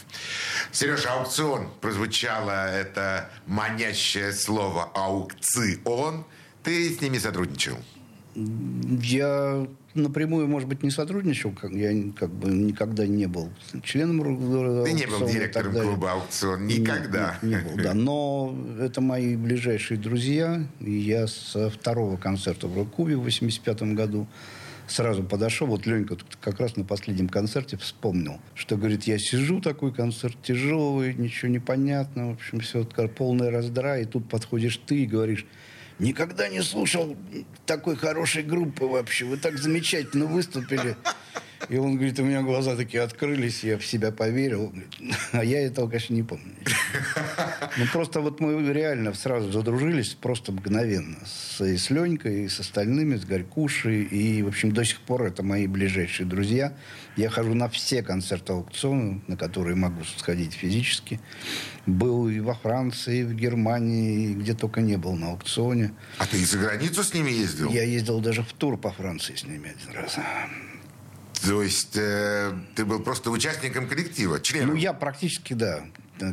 Сережа, 0.71 1.15
аукцион. 1.15 1.71
Прозвучало 1.81 2.71
это 2.71 3.31
манящее 3.47 4.35
слово 4.35 4.85
«аукцион». 4.95 6.27
Ты 6.63 6.95
с 6.95 7.01
ними 7.01 7.17
сотрудничал? 7.17 7.79
Я 8.35 9.67
напрямую, 9.95 10.47
может 10.49 10.69
быть, 10.69 10.83
не 10.83 10.91
сотрудничал, 10.91 11.53
как 11.53 11.73
я 11.73 11.93
как 12.19 12.31
бы 12.31 12.49
никогда 12.51 13.07
не 13.07 13.27
был 13.27 13.51
членом 13.83 14.21
Ты 14.85 14.93
не 14.93 15.07
был 15.07 15.27
директором 15.27 15.73
клуба 15.73 16.13
«Аукцион» 16.13 16.67
никогда. 16.67 17.39
Не, 17.43 17.49
не, 17.49 17.55
не 17.57 17.63
был, 17.63 17.83
да. 17.83 17.95
Но 17.95 18.57
это 18.79 19.01
мои 19.01 19.37
ближайшие 19.37 19.99
друзья. 19.99 20.65
И 20.81 20.93
я 20.93 21.27
со 21.27 21.71
второго 21.71 22.17
концерта 22.17 22.69
в 22.69 22.77
Рок-клубе 22.77 23.17
в 23.17 23.23
85 23.23 23.83
году 23.95 24.27
сразу 24.91 25.23
подошел, 25.23 25.67
вот 25.67 25.87
Ленька 25.87 26.17
как 26.41 26.61
раз 26.61 26.77
на 26.77 26.85
последнем 26.85 27.29
концерте 27.29 27.77
вспомнил, 27.77 28.41
что, 28.55 28.77
говорит, 28.77 29.05
я 29.05 29.19
сижу, 29.19 29.61
такой 29.61 29.93
концерт 29.93 30.37
тяжелый, 30.43 31.15
ничего 31.15 31.51
не 31.51 31.59
понятно, 31.61 32.31
в 32.31 32.33
общем, 32.33 32.61
все, 32.61 32.85
полный 32.85 33.51
раздрай, 33.51 34.03
и 34.03 34.05
тут 34.05 34.29
подходишь 34.29 34.81
ты 34.85 35.05
и 35.05 35.07
говоришь, 35.07 35.47
Никогда 36.01 36.49
не 36.49 36.63
слушал 36.63 37.15
такой 37.67 37.95
хорошей 37.95 38.43
группы 38.43 38.87
вообще. 38.87 39.27
Вы 39.27 39.37
так 39.37 39.59
замечательно 39.59 40.25
выступили. 40.25 40.97
И 41.69 41.77
он 41.77 41.97
говорит, 41.97 42.19
у 42.19 42.25
меня 42.25 42.41
глаза 42.41 42.75
такие 42.75 43.03
открылись, 43.03 43.63
я 43.63 43.77
в 43.77 43.85
себя 43.85 44.11
поверил. 44.11 44.73
А 45.33 45.45
я 45.45 45.65
этого, 45.65 45.89
конечно, 45.89 46.15
не 46.15 46.23
помню. 46.23 46.55
Ну, 47.77 47.85
просто 47.93 48.21
вот 48.21 48.41
мы 48.41 48.73
реально 48.73 49.13
сразу 49.15 49.53
задружились, 49.53 50.17
просто 50.21 50.53
мгновенно. 50.53 51.19
С, 51.25 51.65
и 51.65 51.77
с 51.77 51.91
Ленькой, 51.91 52.45
и 52.45 52.49
с 52.49 52.59
остальными, 52.61 53.17
с 53.17 53.25
Горькушей. 53.25 54.03
И, 54.03 54.43
в 54.43 54.49
общем, 54.49 54.73
до 54.73 54.85
сих 54.85 55.01
пор 55.01 55.25
это 55.25 55.43
мои 55.43 55.67
ближайшие 55.67 56.27
друзья. 56.27 56.73
Я 57.17 57.29
хожу 57.29 57.55
на 57.55 57.69
все 57.69 58.03
концерты 58.03 58.53
аукциона, 58.53 59.21
на 59.27 59.37
которые 59.37 59.77
могу 59.77 60.05
сходить 60.05 60.53
физически. 60.55 61.21
Был 61.87 62.29
и 62.29 62.41
во 62.41 62.55
Франции, 62.55 63.21
и 63.21 63.25
в 63.25 63.35
Германии, 63.35 64.31
и 64.31 64.35
где 64.35 64.55
только 64.55 64.81
не 64.81 64.97
был 64.97 65.17
на 65.17 65.31
аукционе. 65.31 65.93
А 66.19 66.27
ты 66.27 66.41
и 66.41 66.45
за 66.45 66.59
границу 66.59 67.03
с 67.03 67.13
ними 67.13 67.31
ездил? 67.31 67.71
Я 67.71 67.83
ездил 67.83 68.21
даже 68.21 68.43
в 68.43 68.53
тур 68.53 68.77
по 68.77 68.93
Франции 68.93 69.35
с 69.35 69.45
ними 69.45 69.71
один 69.71 70.01
раз. 70.01 70.19
То 71.43 71.63
есть 71.63 71.97
э, 71.97 72.53
ты 72.75 72.85
был 72.85 73.01
просто 73.01 73.31
участником 73.31 73.89
коллектива, 73.89 74.41
членом? 74.41 74.71
Ну, 74.71 74.75
я 74.75 74.93
практически, 74.93 75.55
да. 75.55 75.85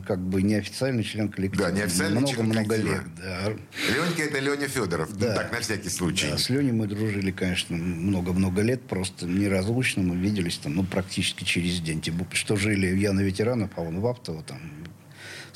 Как 0.06 0.20
бы 0.20 0.42
неофициальный 0.42 1.04
член 1.04 1.30
коллектива. 1.30 1.70
Да, 1.70 1.72
неофициальный 1.72 2.20
много, 2.20 2.34
член 2.34 2.46
много 2.46 2.68
коллектива. 2.68 2.94
лет. 2.94 3.16
Да. 3.16 3.50
Ленька 3.50 4.24
это 4.24 4.40
Леня 4.40 4.68
Федоров. 4.68 5.18
Да. 5.18 5.30
Ну, 5.30 5.36
так, 5.36 5.52
на 5.52 5.60
всякий 5.60 5.90
случай. 5.90 6.30
Да, 6.30 6.38
с 6.38 6.50
Леней 6.50 6.72
мы 6.72 6.88
дружили, 6.88 7.32
конечно, 7.32 7.76
много-много 7.76 8.62
лет. 8.62 8.82
Просто 8.84 9.26
неразлучно 9.26 10.04
мы 10.04 10.16
виделись 10.16 10.58
там, 10.58 10.76
ну, 10.76 10.84
практически 10.84 11.44
через 11.44 11.80
день. 11.80 12.02
Тем 12.02 12.16
что 12.34 12.56
жили 12.56 12.98
я 12.98 13.14
на 13.14 13.22
ветеранов, 13.22 13.72
а 13.76 13.82
он 13.82 14.00
в 14.00 14.08
Автово 14.08 14.44
там 14.44 14.60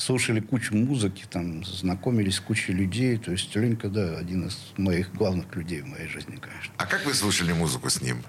слушали 0.02 0.40
кучу 0.40 0.76
музыки, 0.76 1.26
там, 1.30 1.64
знакомились 1.64 2.36
с 2.36 2.40
кучей 2.40 2.74
людей. 2.74 3.18
То 3.18 3.32
есть 3.32 3.56
Ленька, 3.56 3.90
да, 3.90 4.18
один 4.18 4.48
из 4.48 4.58
моих 4.78 5.14
главных 5.14 5.56
людей 5.56 5.82
в 5.82 5.88
моей 5.88 6.08
жизни, 6.08 6.38
конечно. 6.38 6.74
А 6.78 6.86
как 6.86 7.06
вы 7.06 7.14
слушали 7.14 7.54
музыку 7.54 7.90
с 7.90 8.02
ним? 8.02 8.24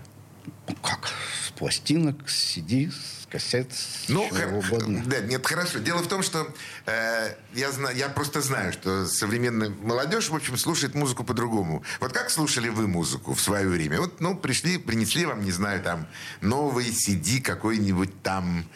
Ну, 0.68 0.74
как? 0.76 1.08
С 1.46 1.50
пластинок, 1.52 2.28
с 2.28 2.56
CD, 2.56 2.90
с 2.90 3.21
кассет, 3.32 3.68
Ну, 4.08 4.28
чего 4.28 4.58
угодно. 4.58 5.02
да, 5.06 5.20
нет, 5.20 5.44
хорошо. 5.46 5.78
Дело 5.78 6.02
в 6.02 6.06
том, 6.08 6.22
что 6.22 6.46
э, 6.86 7.34
я, 7.54 7.72
знаю, 7.72 7.96
я 7.96 8.08
просто 8.10 8.42
знаю, 8.42 8.72
что 8.74 9.06
современная 9.06 9.70
молодежь, 9.70 10.28
в 10.28 10.34
общем, 10.36 10.58
слушает 10.58 10.94
музыку 10.94 11.24
по-другому. 11.24 11.82
Вот 12.00 12.12
как 12.12 12.30
слушали 12.30 12.68
вы 12.68 12.86
музыку 12.86 13.32
в 13.34 13.40
свое 13.40 13.66
время? 13.68 14.00
Вот, 14.00 14.20
ну, 14.20 14.36
пришли, 14.36 14.76
принесли 14.76 15.24
вам, 15.24 15.42
не 15.44 15.50
знаю, 15.50 15.82
там, 15.82 16.06
новый 16.42 16.90
CD 16.90 17.40
какой-нибудь 17.40 18.22
там, 18.22 18.66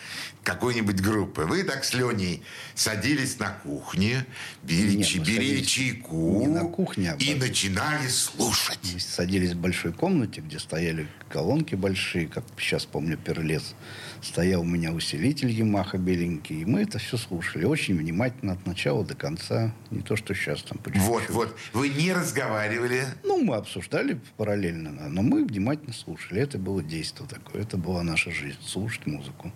какой-нибудь 0.42 1.00
группы. 1.00 1.42
Вы 1.42 1.62
так 1.64 1.84
с 1.84 1.92
Леней 1.92 2.42
садились 2.74 3.38
на 3.38 3.50
кухне, 3.50 4.24
били, 4.62 4.96
Нет, 4.96 5.06
садились 5.08 5.66
чайку 5.66 6.40
не 6.40 6.46
на 6.46 6.64
кухне, 6.64 7.12
а 7.12 7.16
и 7.16 7.34
в- 7.34 7.38
начинали 7.38 8.08
слушать. 8.08 8.78
Мы 8.94 9.00
садились 9.00 9.52
в 9.52 9.56
большой 9.58 9.92
комнате, 9.92 10.40
где 10.40 10.58
стояли 10.58 11.08
колонки 11.28 11.74
большие, 11.74 12.26
как 12.28 12.44
сейчас 12.58 12.86
помню, 12.86 13.18
перлес. 13.18 13.74
Стоял 14.20 14.62
у 14.62 14.64
меня 14.64 14.92
усилитель 14.92 15.50
Ямаха 15.50 15.98
беленький. 15.98 16.62
И 16.62 16.64
мы 16.64 16.82
это 16.82 16.98
все 16.98 17.16
слушали. 17.16 17.64
Очень 17.64 17.96
внимательно 17.96 18.52
от 18.52 18.66
начала 18.66 19.04
до 19.04 19.14
конца. 19.14 19.74
Не 19.90 20.02
то, 20.02 20.16
что 20.16 20.34
сейчас 20.34 20.62
там 20.62 20.78
по 20.78 20.90
чуть-чуть. 20.90 21.08
Вот, 21.08 21.30
вот. 21.30 21.56
Вы 21.72 21.88
не 21.90 22.12
разговаривали. 22.12 23.02
Ну, 23.24 23.42
мы 23.42 23.56
обсуждали 23.56 24.20
параллельно, 24.36 25.08
но 25.08 25.22
мы 25.22 25.44
внимательно 25.44 25.92
слушали. 25.92 26.40
Это 26.40 26.58
было 26.58 26.82
действие 26.82 27.28
такое. 27.28 27.62
Это 27.62 27.76
была 27.76 28.02
наша 28.02 28.30
жизнь. 28.30 28.58
Слушать 28.64 29.06
музыку. 29.06 29.52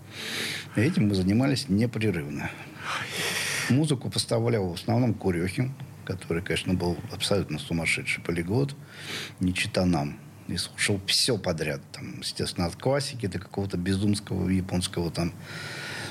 И 0.77 0.81
этим 0.81 1.09
мы 1.09 1.15
занимались 1.15 1.69
непрерывно. 1.69 2.51
Музыку 3.69 4.11
поставлял 4.11 4.69
в 4.69 4.75
основном 4.75 5.15
Курехин, 5.15 5.73
который, 6.05 6.43
конечно, 6.43 6.75
был 6.75 6.97
абсолютно 7.13 7.59
сумасшедший 7.59 8.23
полиглот, 8.23 8.75
не 9.39 9.55
чита 9.55 9.87
нам. 9.87 10.19
И 10.51 10.57
слушал 10.57 11.01
все 11.07 11.39
подряд. 11.39 11.81
Там, 11.93 12.21
естественно, 12.21 12.67
от 12.67 12.77
классики 12.77 13.27
до 13.27 13.39
какого-то 13.39 13.77
безумского 13.77 14.49
японского 14.49 15.11
там 15.11 15.33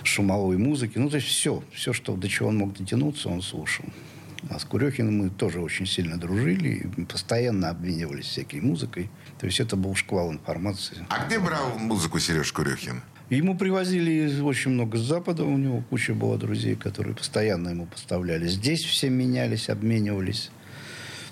шумовой 0.03 0.58
музыки. 0.58 0.98
Ну, 0.98 1.10
то 1.10 1.17
есть 1.17 1.27
все. 1.27 1.63
Все, 1.74 1.93
что, 1.93 2.15
до 2.15 2.29
чего 2.29 2.50
он 2.50 2.58
мог 2.58 2.77
дотянуться, 2.77 3.29
он 3.29 3.41
слушал. 3.41 3.86
А 4.50 4.58
с 4.58 4.63
Курехиным 4.63 5.17
мы 5.17 5.29
тоже 5.29 5.60
очень 5.60 5.86
сильно 5.86 6.17
дружили 6.17 6.89
постоянно 7.10 7.69
обменивались 7.69 8.25
всякой 8.25 8.62
музыкой. 8.62 9.10
То 9.38 9.46
есть 9.46 9.60
это 9.60 9.75
был 9.75 9.96
шквал 9.96 10.31
информации. 10.31 11.05
А 11.10 11.25
где 11.25 11.39
брал 11.39 11.77
музыку 11.77 12.19
Сереж 12.19 12.53
Курехин? 12.53 13.01
Ему 13.29 13.55
привозили 13.55 14.41
очень 14.41 14.72
много 14.72 14.98
с 14.98 15.01
Запада, 15.01 15.43
у 15.43 15.58
него 15.58 15.84
куча 15.89 16.15
было 16.15 16.38
друзей, 16.38 16.75
которые 16.75 17.15
постоянно 17.15 17.69
ему 17.69 17.86
поставляли. 17.86 18.48
Здесь 18.48 18.84
все 18.84 19.10
менялись, 19.10 19.69
обменивались. 19.69 20.50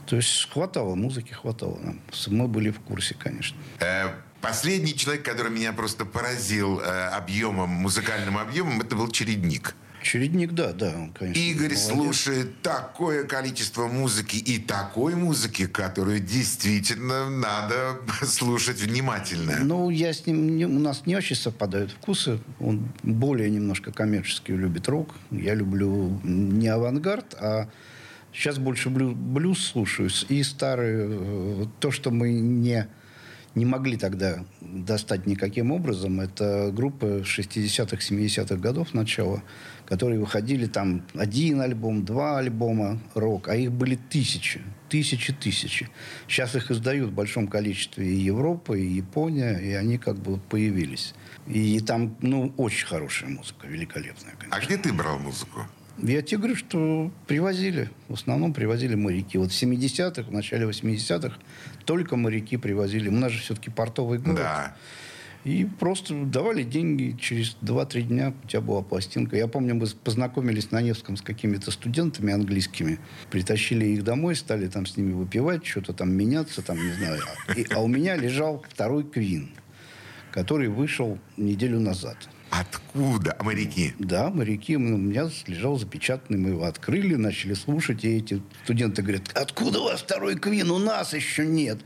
То 0.08 0.16
есть 0.16 0.50
хватало, 0.52 0.96
музыки 0.96 1.34
хватало 1.34 1.78
нам. 1.84 2.00
Мы 2.28 2.48
были 2.48 2.72
в 2.72 2.80
курсе, 2.80 3.16
конечно. 3.16 3.58
Э, 3.80 4.08
Последний 4.42 4.96
человек, 4.96 5.26
который 5.26 5.52
меня 5.52 5.74
просто 5.74 6.06
поразил 6.06 6.80
э, 6.80 6.84
объемом, 7.10 7.70
музыкальным 7.70 8.38
объемом, 8.38 8.80
это 8.82 8.96
был 8.96 9.10
Чередник. 9.10 9.76
Чередник, 10.04 10.52
да, 10.54 10.72
да, 10.74 10.94
он, 10.96 11.12
конечно. 11.12 11.42
Игорь 11.42 11.74
молодец. 11.74 11.88
слушает 11.88 12.62
такое 12.62 13.24
количество 13.26 13.88
музыки 13.88 14.38
и 14.38 14.60
такой 14.60 15.16
музыки, 15.16 15.66
которую 15.66 16.20
действительно 16.20 17.30
надо 17.30 17.98
слушать 18.26 18.80
внимательно. 18.80 19.58
Ну, 19.64 19.90
я 19.90 20.14
с 20.14 20.26
ним, 20.28 20.56
не- 20.56 20.66
у 20.68 20.80
нас 20.80 21.06
не 21.08 21.16
очень 21.18 21.36
совпадают 21.36 21.92
вкусы. 21.92 22.40
Он 22.60 22.88
более 23.04 23.50
немножко 23.50 23.92
коммерчески 23.92 24.52
любит 24.52 24.88
рок. 24.88 25.10
Я 25.32 25.56
люблю 25.56 26.22
не 26.24 26.68
авангард, 26.68 27.34
а 27.40 27.68
сейчас 28.38 28.58
больше 28.60 28.89
блю- 28.89 29.15
блюз 29.15 29.60
слушаю. 29.65 30.10
И 30.29 30.44
старые, 30.44 31.08
э, 31.10 31.65
то, 31.79 31.91
что 31.91 32.12
мы 32.12 32.32
не 32.39 32.88
не 33.56 33.65
могли 33.65 33.98
тогда 33.98 34.46
достать 34.62 35.25
никаким 35.25 35.72
образом. 35.72 36.20
Это 36.20 36.70
группа 36.72 37.24
60-х, 37.24 37.98
70-х 37.98 38.56
годов 38.58 38.94
начала, 38.94 39.41
которые 39.88 40.20
выходили 40.20 40.67
там 40.67 41.01
один 41.15 41.62
альбом, 41.62 42.06
два 42.06 42.38
альбома 42.38 43.00
рок, 43.15 43.48
а 43.50 43.56
их 43.56 43.72
были 43.72 43.96
тысячи, 43.96 44.62
тысячи, 44.89 45.34
тысячи. 45.34 45.89
Сейчас 46.27 46.56
их 46.56 46.70
издают 46.70 47.10
в 47.10 47.13
большом 47.15 47.48
количестве 47.48 48.08
и 48.08 48.15
Европа, 48.15 48.74
и 48.74 48.86
Япония, 48.86 49.58
и 49.58 49.72
они 49.72 49.98
как 49.98 50.17
бы 50.17 50.38
появились. 50.38 51.15
И 51.48 51.79
там, 51.79 52.15
ну, 52.22 52.53
очень 52.58 52.86
хорошая 52.86 53.32
музыка, 53.32 53.65
великолепная, 53.65 54.36
конечно. 54.38 54.56
А 54.56 54.63
где 54.63 54.77
ты 54.77 54.94
брал 54.94 55.17
музыку? 55.17 55.62
Я 56.01 56.22
тебе 56.22 56.38
говорю, 56.38 56.56
что 56.56 57.12
привозили. 57.27 57.89
В 58.08 58.13
основном 58.13 58.54
привозили 58.54 58.96
моряки. 58.96 59.38
Вот 59.38 59.51
в 59.51 59.56
70-х, 59.63 60.24
в 60.24 60.32
начале 60.32 60.66
80-х 60.68 61.38
только 61.86 62.16
моряки 62.16 62.58
привозили. 62.58 63.10
У 63.10 63.13
нас 63.13 63.32
же 63.32 63.39
все-таки 63.39 63.70
портовый 63.72 64.20
город. 64.20 64.38
Да. 64.38 64.75
И 65.44 65.66
просто 65.80 66.13
давали 66.25 66.63
деньги. 66.63 67.16
Через 67.20 67.56
2-3 67.62 68.01
дня 68.01 68.34
у 68.44 68.48
тебя 68.48 68.62
была 68.62 68.82
пластинка. 68.82 69.38
Я 69.38 69.48
помню, 69.48 69.75
мы 69.75 69.88
познакомились 69.88 70.72
на 70.72 70.82
Невском 70.82 71.16
с 71.16 71.22
какими-то 71.22 71.72
студентами 71.72 72.34
английскими. 72.34 73.00
Притащили 73.32 73.86
их 73.86 74.04
домой, 74.04 74.36
стали 74.36 74.68
там 74.68 74.86
с 74.86 74.98
ними 74.98 75.13
выпивать, 75.13 75.66
что-то 75.66 75.94
там 75.94 76.12
меняться, 76.12 76.62
там, 76.62 76.77
не 76.77 76.94
знаю. 76.94 77.22
И- 77.56 77.66
а 77.74 77.80
у 77.80 77.88
меня 77.88 78.18
лежал 78.18 78.63
второй 78.70 79.04
Квин, 79.04 79.50
который 80.32 80.68
вышел 80.68 81.18
неделю 81.38 81.80
назад. 81.80 82.18
Откуда? 82.50 83.36
А 83.38 83.44
моряки? 83.44 83.94
Да, 84.00 84.30
моряки. 84.30 84.75
У 84.77 84.80
меня 84.80 85.30
лежал 85.48 85.77
запечатанный, 85.77 86.39
мы 86.39 86.50
его 86.50 86.63
открыли, 86.63 87.16
начали 87.16 87.54
слушать, 87.54 88.04
и 88.04 88.18
эти 88.18 88.42
студенты 88.63 89.01
говорят, 89.01 89.24
откуда 89.36 89.80
у 89.80 89.84
вас 89.86 90.01
второй 90.01 90.36
Квин? 90.38 90.72
У 90.72 90.80
нас 90.80 91.13
еще 91.13 91.46
нет. 91.46 91.80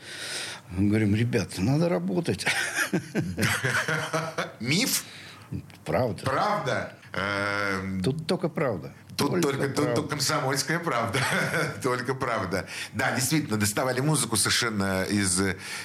Мы 0.69 0.89
говорим, 0.89 1.15
ребят, 1.15 1.57
надо 1.57 1.89
работать. 1.89 2.45
Миф? 4.59 5.03
Правда. 5.83 6.23
Правда? 6.23 6.93
Эм, 7.13 8.01
Тут 8.01 8.25
только 8.25 8.47
правда. 8.47 8.93
Тут 9.21 9.41
только, 9.41 9.69
правда. 9.69 9.95
тут 9.95 10.09
комсомольская 10.09 10.79
правда. 10.79 11.19
только 11.83 12.13
правда. 12.15 12.67
Да, 12.93 13.11
действительно, 13.15 13.57
доставали 13.57 13.99
музыку 14.01 14.35
совершенно 14.37 15.03
из, 15.03 15.39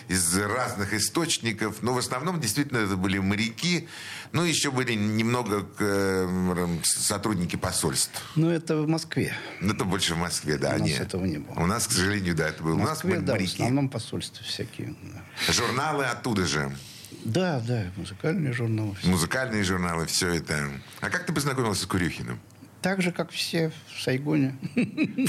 из 0.08 0.36
разных 0.38 0.92
источников. 0.94 1.82
Но 1.82 1.94
в 1.94 1.98
основном, 1.98 2.40
действительно, 2.40 2.78
это 2.78 2.96
были 2.96 3.18
моряки. 3.18 3.88
Ну, 4.32 4.42
еще 4.44 4.70
были 4.70 4.94
немного 4.94 5.66
э, 5.78 6.78
сотрудники 6.82 7.56
посольств. 7.56 8.22
Ну, 8.34 8.50
это 8.50 8.76
в 8.76 8.88
Москве. 8.88 9.34
Но 9.60 9.72
это 9.72 9.84
больше 9.84 10.14
в 10.14 10.18
Москве, 10.18 10.58
да. 10.58 10.68
У 10.70 10.72
нас 10.72 10.80
они- 10.80 10.90
этого 10.92 11.24
не 11.24 11.38
было. 11.38 11.54
У 11.60 11.66
нас, 11.66 11.86
к 11.86 11.92
сожалению, 11.92 12.34
да, 12.34 12.48
это 12.48 12.62
было. 12.62 12.72
В 12.74 12.76
У 12.76 12.80
нас 12.80 12.88
Москве, 12.90 13.10
были 13.14 13.20
да, 13.24 13.32
в 13.32 13.36
моряки. 13.36 13.52
основном 13.54 13.88
посольства 13.88 14.44
всякие. 14.44 14.94
да. 15.02 15.52
Журналы 15.52 16.04
оттуда 16.04 16.46
же. 16.46 16.76
Да, 17.24 17.60
да, 17.66 17.84
музыкальные 17.96 18.52
журналы. 18.52 18.94
всё. 18.96 19.08
Музыкальные 19.08 19.64
журналы, 19.64 20.06
все 20.06 20.34
это. 20.34 20.70
А 21.00 21.08
как 21.10 21.26
ты 21.26 21.32
познакомился 21.32 21.82
с 21.82 21.86
Курюхиным? 21.86 22.40
Так 22.86 23.02
же, 23.02 23.10
как 23.10 23.32
все 23.32 23.72
в 23.92 24.00
Сайгоне. 24.00 24.54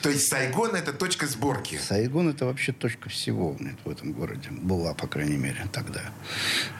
То 0.00 0.10
есть 0.10 0.28
Сайгон 0.28 0.76
это 0.76 0.92
точка 0.92 1.26
сборки. 1.26 1.76
Сайгон 1.76 2.28
это 2.28 2.46
вообще 2.46 2.70
точка 2.70 3.08
всего 3.08 3.56
в 3.84 3.90
этом 3.90 4.12
городе. 4.12 4.48
Была, 4.48 4.94
по 4.94 5.08
крайней 5.08 5.36
мере, 5.36 5.66
тогда. 5.72 6.02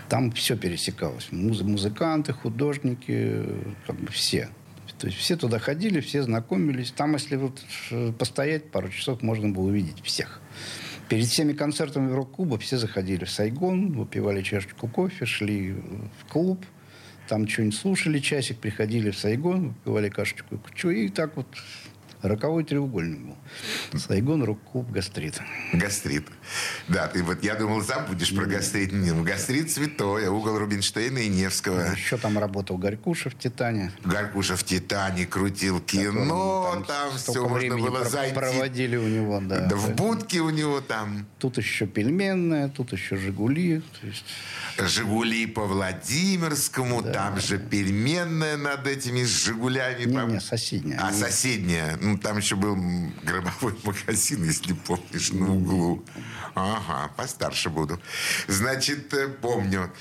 Там 0.08 0.30
все 0.30 0.56
пересекалось. 0.56 1.32
Муз- 1.32 1.62
музыканты, 1.62 2.32
художники, 2.32 3.44
как 3.88 3.96
бы 3.96 4.12
все. 4.12 4.50
То 5.00 5.08
есть 5.08 5.18
все 5.18 5.36
туда 5.36 5.58
ходили, 5.58 5.98
все 6.00 6.22
знакомились. 6.22 6.92
Там, 6.92 7.14
если 7.14 7.34
вот 7.34 7.60
э, 7.90 8.12
постоять 8.12 8.70
пару 8.70 8.88
часов, 8.88 9.20
можно 9.22 9.48
было 9.48 9.64
увидеть 9.64 10.00
всех. 10.04 10.40
Перед 11.08 11.26
всеми 11.26 11.54
концертами 11.54 12.12
рок-клуба 12.12 12.56
все 12.58 12.78
заходили 12.78 13.24
в 13.24 13.30
Сайгон, 13.32 13.94
выпивали 13.94 14.42
чашечку 14.42 14.86
кофе, 14.86 15.26
шли 15.26 15.72
в 15.72 16.32
клуб, 16.32 16.64
там 17.28 17.46
что-нибудь 17.48 17.76
слушали 17.78 18.18
часик, 18.18 18.58
приходили 18.58 19.10
в 19.10 19.18
Сайгон, 19.18 19.68
выпивали 19.84 20.08
кашечку 20.08 20.58
кучу, 20.58 20.90
и 20.90 21.08
так 21.08 21.36
вот 21.36 21.46
роковой 22.22 22.64
треугольник 22.64 23.20
был. 23.20 23.36
Сайгон, 23.98 24.42
рок-клуб, 24.42 24.90
гастрит. 24.90 25.40
Гастрит. 25.72 26.26
Да, 26.88 27.06
ты 27.06 27.22
вот, 27.22 27.44
я 27.44 27.54
думал, 27.54 27.80
забудешь 27.80 28.34
про 28.34 28.44
гастрит. 28.46 28.92
Не, 28.92 29.12
ну, 29.12 29.22
Гастрит 29.22 29.70
святой, 29.70 30.26
а 30.26 30.32
угол 30.32 30.58
Рубинштейна 30.58 31.18
и 31.18 31.28
Невского. 31.28 31.92
Еще 31.92 32.16
там 32.16 32.36
работал 32.38 32.76
Горькуша 32.76 33.30
в 33.30 33.38
«Титане». 33.38 33.92
Гаркуша 34.04 34.56
в 34.56 34.64
«Титане» 34.64 35.26
крутил 35.26 35.80
кино, 35.80 36.64
которым 36.64 36.84
там, 36.84 37.10
все 37.16 37.48
можно 37.48 37.76
было 37.78 38.00
про- 38.00 38.08
зайти. 38.08 38.34
проводили 38.34 38.96
у 38.96 39.06
него, 39.06 39.40
да. 39.40 39.66
Да 39.66 39.76
в 39.76 39.94
будке 39.94 40.40
у 40.40 40.50
него 40.50 40.80
там 40.80 41.26
Тут 41.38 41.56
еще 41.58 41.86
пельменная, 41.86 42.68
тут 42.68 42.90
еще 42.92 43.16
«Жигули». 43.16 43.80
То 44.00 44.06
есть 44.08 44.24
«Жигули» 44.78 45.46
по 45.46 45.66
Владимирскому, 45.66 47.02
там 47.02 47.40
же 47.40 47.58
пельменная 47.58 48.56
над 48.56 48.86
этими 48.86 49.24
«Жигулями». 49.24 50.04
Не, 50.04 50.14
по- 50.18 50.20
не, 50.30 50.40
соседняя. 50.40 50.98
А 51.02 51.10
Не- 51.10 51.18
соседняя. 51.18 51.96
Ну, 52.00 52.18
там 52.18 52.38
еще 52.38 52.56
был 52.56 52.76
гробовой 53.24 53.74
магазин, 53.84 54.44
если 54.44 54.72
помнишь, 54.72 55.32
на 55.32 55.52
углу. 55.52 56.04
Ага, 56.54 57.10
постарше 57.16 57.70
буду. 57.70 58.00
Значит, 58.48 59.12
э, 59.14 59.28
помню. 59.28 59.92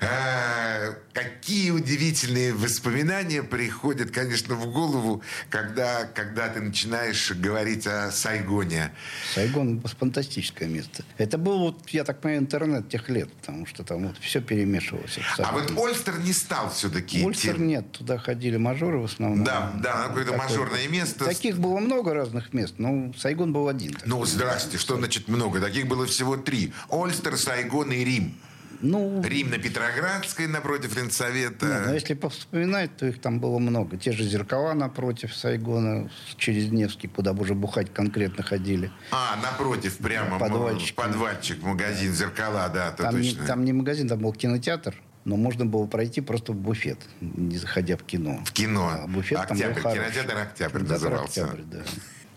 Э, 0.00 0.94
Какие 1.14 1.70
удивительные 1.70 2.52
воспоминания 2.52 3.44
приходят, 3.44 4.10
конечно, 4.10 4.56
в 4.56 4.66
голову, 4.72 5.22
когда, 5.48 6.04
когда 6.06 6.48
ты 6.48 6.60
начинаешь 6.60 7.30
говорить 7.30 7.86
о 7.86 8.10
Сайгоне. 8.10 8.90
Сайгон– 9.32 9.80
фантастическое 10.00 10.66
место. 10.66 11.04
Это 11.16 11.38
был, 11.38 11.60
вот, 11.60 11.88
я 11.90 12.02
так 12.02 12.20
понимаю, 12.20 12.42
интернет 12.42 12.88
тех 12.88 13.08
лет, 13.10 13.32
потому 13.34 13.64
что 13.64 13.84
там 13.84 14.13
вот 14.14 14.22
все 14.22 14.40
перемешивалось. 14.40 15.18
А 15.38 15.52
вот 15.52 15.72
Ольстер 15.76 16.18
не 16.18 16.32
стал 16.32 16.70
все-таки 16.70 17.24
Ольстер 17.24 17.58
нет, 17.58 17.90
туда 17.92 18.18
ходили 18.18 18.56
мажоры 18.56 18.98
в 18.98 19.04
основном. 19.04 19.44
Да, 19.44 19.72
да, 19.82 20.08
какое-то 20.08 20.32
Такое- 20.32 20.48
мажорное 20.48 20.88
место. 20.88 21.24
Таких 21.24 21.58
было 21.58 21.78
много 21.78 22.14
разных 22.14 22.52
мест, 22.52 22.74
но 22.78 23.12
Сайгон 23.14 23.52
был 23.52 23.68
один. 23.68 23.96
Ну, 24.04 24.24
здрасте, 24.24 24.78
что 24.78 24.96
значит 24.96 25.28
много? 25.28 25.60
Таких 25.60 25.86
было 25.86 26.06
всего 26.06 26.36
три. 26.36 26.72
Ольстер, 26.88 27.36
Сайгон 27.36 27.92
и 27.92 28.04
Рим. 28.04 28.34
Ну, 28.80 29.22
Рим 29.22 29.50
на 29.50 29.58
Петроградской 29.58 30.46
напротив 30.46 30.94
Не, 30.96 31.02
Ленсовета. 31.02 31.84
ну, 31.86 31.94
если 31.94 32.14
вспоминать, 32.28 32.96
то 32.96 33.06
их 33.06 33.20
там 33.20 33.40
было 33.40 33.58
много. 33.58 33.96
Те 33.96 34.12
же 34.12 34.24
зеркала 34.24 34.72
напротив 34.74 35.34
Сайгона, 35.34 36.10
через 36.36 36.70
Невский, 36.70 37.08
куда 37.08 37.32
бы 37.32 37.42
уже 37.42 37.54
бухать 37.54 37.92
конкретно 37.92 38.42
ходили. 38.42 38.90
А, 39.10 39.36
напротив, 39.42 39.98
прямо 39.98 40.38
Подвальчик. 40.38 40.94
подвальчик, 40.96 41.62
магазин, 41.62 42.12
зеркала, 42.12 42.68
да, 42.68 42.90
то 42.92 43.04
Там 43.04 43.20
не, 43.20 43.30
точно. 43.30 43.46
там 43.46 43.64
не 43.64 43.72
магазин, 43.72 44.08
там 44.08 44.18
был 44.20 44.32
кинотеатр, 44.32 44.94
но 45.24 45.36
можно 45.36 45.64
было 45.66 45.86
пройти 45.86 46.20
просто 46.20 46.52
в 46.52 46.56
буфет, 46.56 46.98
не 47.20 47.56
заходя 47.56 47.96
в 47.96 48.02
кино. 48.02 48.40
В 48.44 48.52
кино. 48.52 48.90
А 49.02 49.06
буфет 49.06 49.38
там 49.48 49.56
был 49.58 49.64
Октябрь, 49.66 49.80
кинотеатр 49.80 50.36
«Октябрь» 50.38 50.78
Кинотеатр 50.78 50.82
назывался. 51.10 51.44
«Октябрь», 51.44 51.62
да. 51.70 51.78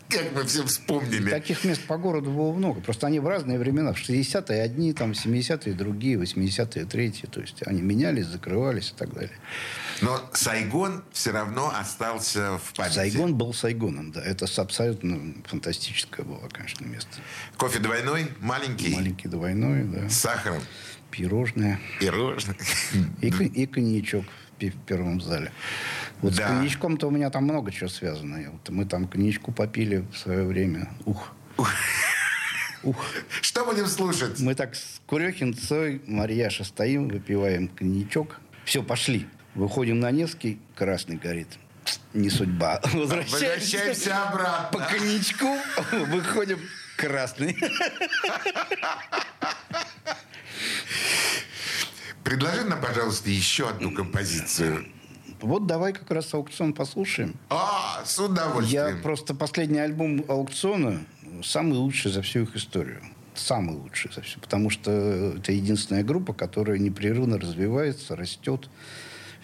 Как 0.10 0.34
мы 0.34 0.43
все 0.46 0.63
вспомнили. 0.65 1.30
Таких 1.30 1.63
мест 1.65 1.82
по 1.86 1.98
городу 1.98 2.32
было 2.32 2.54
много. 2.54 2.80
Просто 2.82 3.08
они 3.08 3.20
в 3.20 3.28
разные 3.28 3.60
времена. 3.60 3.91
В 3.93 3.98
60-е 3.98 4.62
одни, 4.62 4.93
там, 4.93 5.13
в 5.13 5.26
70-е 5.26 5.74
другие, 5.74 6.15
80-е 6.17 6.86
третьи. 6.86 7.26
То 7.26 7.41
есть 7.41 7.62
они 7.67 7.82
менялись, 7.82 8.26
закрывались 8.26 8.91
и 8.91 8.93
так 8.98 9.13
далее. 9.13 9.38
Но 10.02 10.22
Сайгон 10.32 11.04
все 11.12 11.32
равно 11.32 11.74
остался 11.76 12.58
в 12.58 12.74
памяти. 12.76 12.93
Сайгон 12.96 13.36
был 13.36 13.54
Сайгоном, 13.54 14.12
да. 14.12 14.24
Это 14.24 14.46
абсолютно 14.62 15.20
фантастическое 15.46 16.24
было, 16.24 16.48
конечно, 16.52 16.86
место. 16.86 17.10
Кофе 17.58 17.80
двойной, 17.80 18.28
маленький, 18.39 18.93
Маленький 18.96 19.28
двойной, 19.28 19.84
да. 19.84 20.10
с 20.10 20.20
сахаром, 20.20 20.62
Пирожное. 21.12 21.80
пирожный. 22.00 22.56
И, 23.22 23.28
и 23.28 23.65
коньячок 23.65 24.26
в 24.65 24.86
первом 24.86 25.22
зале. 25.22 25.52
Вот 26.22 26.36
Да. 26.36 26.48
с 26.48 26.50
коньячком-то 26.50 27.08
у 27.08 27.12
меня 27.12 27.30
там 27.30 27.43
много 27.43 27.72
чего 27.72 27.89
связано. 27.89 28.52
Вот 28.52 28.70
мы 28.70 28.86
там 28.86 29.08
коньячку 29.08 29.52
попили 29.52 30.06
в 30.12 30.17
свое 30.17 30.43
время. 30.46 30.89
Ух. 31.06 31.34
Ух. 32.84 33.06
Что 33.41 33.65
будем 33.65 33.88
слушать? 33.88 34.39
Мы 34.39 34.54
так 34.56 34.76
с 34.76 35.02
Курехин, 35.08 35.54
Цой, 35.54 36.02
Марьяша 36.08 36.63
стоим, 36.63 37.08
выпиваем 37.08 37.67
коньячок. 37.67 38.39
Все, 38.65 38.84
пошли. 38.84 39.28
Выходим 39.56 40.00
на 40.00 40.12
Невский, 40.12 40.60
красный 40.76 41.15
горит. 41.17 41.48
Не 42.13 42.30
судьба. 42.30 42.82
Возвращаемся, 42.93 43.48
Возвращаемся 43.50 44.24
обратно. 44.30 44.80
по 44.80 44.86
коньячку, 44.86 45.58
выходим 46.12 46.60
красный. 46.98 47.58
Предложи 52.28 52.66
нам, 52.66 52.82
пожалуйста, 52.82 53.30
еще 53.30 53.70
одну 53.70 53.90
композицию. 53.94 54.86
Вот 55.40 55.66
давай 55.66 55.94
как 55.94 56.12
раз 56.12 56.34
аукцион 56.34 56.74
послушаем. 56.74 57.36
А, 57.50 58.04
с 58.04 58.18
Я 58.20 58.26
удовольствием. 58.26 59.02
просто 59.02 59.34
последний 59.34 59.80
альбом 59.80 60.26
аукциона 60.28 61.00
самый 61.42 61.78
лучший 61.78 62.12
за 62.12 62.22
всю 62.22 62.42
их 62.42 62.54
историю. 62.58 63.02
Самый 63.34 63.78
лучший 63.78 64.12
за 64.13 64.24
всю. 64.24 64.42
Потому 64.42 64.70
что 64.70 64.92
это 65.38 65.54
единственная 65.54 66.04
группа, 66.04 66.34
которая 66.34 66.80
непрерывно 66.80 67.40
развивается, 67.40 68.18
растет. 68.18 68.70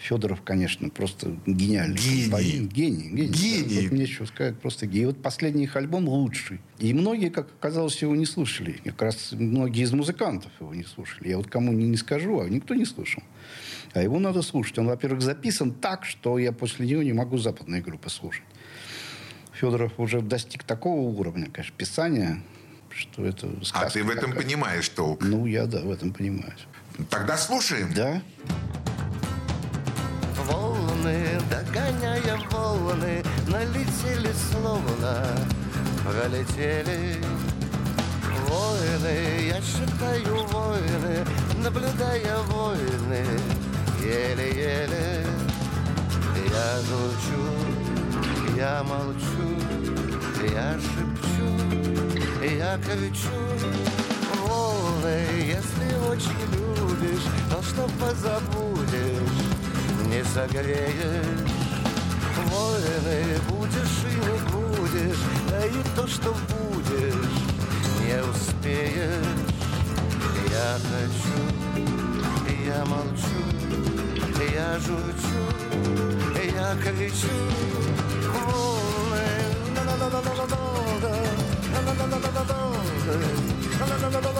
Федоров, 0.04 0.42
конечно, 0.42 0.90
просто 0.90 1.34
гениальный. 1.46 1.96
Гений. 1.96 2.66
Гений. 2.66 3.08
Гений. 3.08 3.28
Гений. 3.28 3.74
Да, 3.76 3.82
вот 3.88 3.92
нечего 3.98 4.26
сказать, 4.26 4.58
просто 4.58 4.86
гений. 4.86 5.06
Вот 5.06 5.22
последний 5.22 5.64
их 5.64 5.76
альбом 5.76 6.06
лучший. 6.08 6.60
И 6.78 6.92
многие, 6.92 7.30
как 7.30 7.48
оказалось, 7.58 8.02
его 8.02 8.14
не 8.14 8.26
слушали. 8.26 8.72
Как 8.84 9.00
раз 9.00 9.32
многие 9.32 9.82
из 9.82 9.92
музыкантов 9.92 10.52
его 10.60 10.74
не 10.74 10.84
слушали. 10.84 11.28
Я 11.30 11.38
вот 11.38 11.46
кому 11.46 11.72
не, 11.72 11.86
не 11.86 11.96
скажу, 11.96 12.38
а 12.40 12.48
никто 12.50 12.74
не 12.74 12.84
слышал. 12.84 13.22
А 13.94 14.02
его 14.02 14.18
надо 14.18 14.42
слушать. 14.42 14.78
Он, 14.78 14.88
во-первых, 14.88 15.22
записан 15.22 15.72
так, 15.72 16.04
что 16.04 16.38
я 16.38 16.52
после 16.52 16.86
него 16.86 17.02
не 17.02 17.14
могу 17.14 17.38
западные 17.38 17.80
группы 17.80 18.10
слушать. 18.10 18.44
Федоров 19.54 19.98
уже 19.98 20.20
достиг 20.20 20.64
такого 20.64 21.00
уровня, 21.00 21.48
конечно, 21.50 21.74
писания, 21.78 22.42
что 22.90 23.24
это 23.24 23.48
А 23.58 23.64
сказка 23.64 23.90
ты 23.98 24.04
в 24.04 24.10
этом 24.10 24.32
какая-то. 24.32 24.42
понимаешь 24.42 24.88
толк. 24.90 25.22
Ну, 25.22 25.46
я, 25.46 25.64
да, 25.64 25.80
в 25.80 25.90
этом 25.90 26.12
понимаю. 26.12 26.52
Тогда 27.08 27.38
слушаем. 27.38 27.94
Да? 27.94 28.20
Волны, 30.46 31.40
догоняя 31.50 32.38
волны, 32.50 33.22
налетели 33.46 34.32
словно 34.50 35.26
пролетели. 36.04 37.16
Войны, 38.48 39.48
я 39.48 39.60
считаю 39.60 40.46
войны, 40.46 41.24
наблюдая 41.62 42.36
войны, 42.48 43.24
еле-еле. 44.00 45.26
Я 46.50 46.80
молчу, 46.90 47.42
я 48.56 48.82
молчу, 48.84 49.46
я 50.52 50.78
шепчу, 50.78 51.48
я 52.44 52.78
кричу. 52.78 53.40
Волны, 54.46 55.16
если 55.46 55.88
очень 56.08 56.44
любишь, 56.52 57.26
то 57.50 57.62
что 57.62 57.88
позабудешь, 57.98 58.83
не 60.14 60.22
согреешь. 60.22 61.50
Войны 62.46 63.18
будешь 63.48 63.98
и 64.04 64.14
не 64.14 64.38
будешь, 64.52 65.24
да 65.50 65.58
и 65.66 65.82
то, 65.96 66.06
что 66.06 66.30
будешь, 66.50 67.32
не 68.00 68.16
успеешь. 68.22 69.26
Я 70.50 70.78
хочу, 70.88 71.38
я 72.64 72.80
молчу, 72.84 73.40
я 74.54 74.78
журчу, 74.78 75.42
я 76.44 76.76
кричу. 76.76 77.34
Волны, 78.46 79.26
на-на-на-на-на-на-на-на, 79.74 81.08
Волны 81.84 82.04
на 83.80 84.34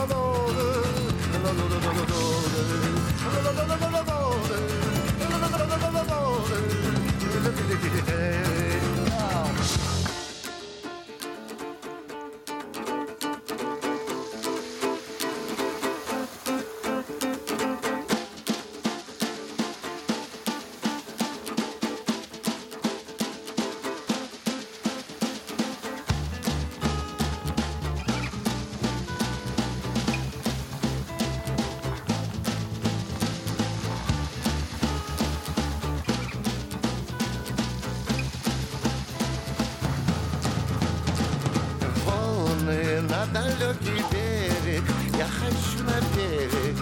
далекий 43.35 44.01
берег, 44.11 44.83
я 45.17 45.27
хочу 45.27 45.83
на 45.83 45.99
берег, 46.15 46.77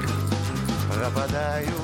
пропадаю. 0.87 1.79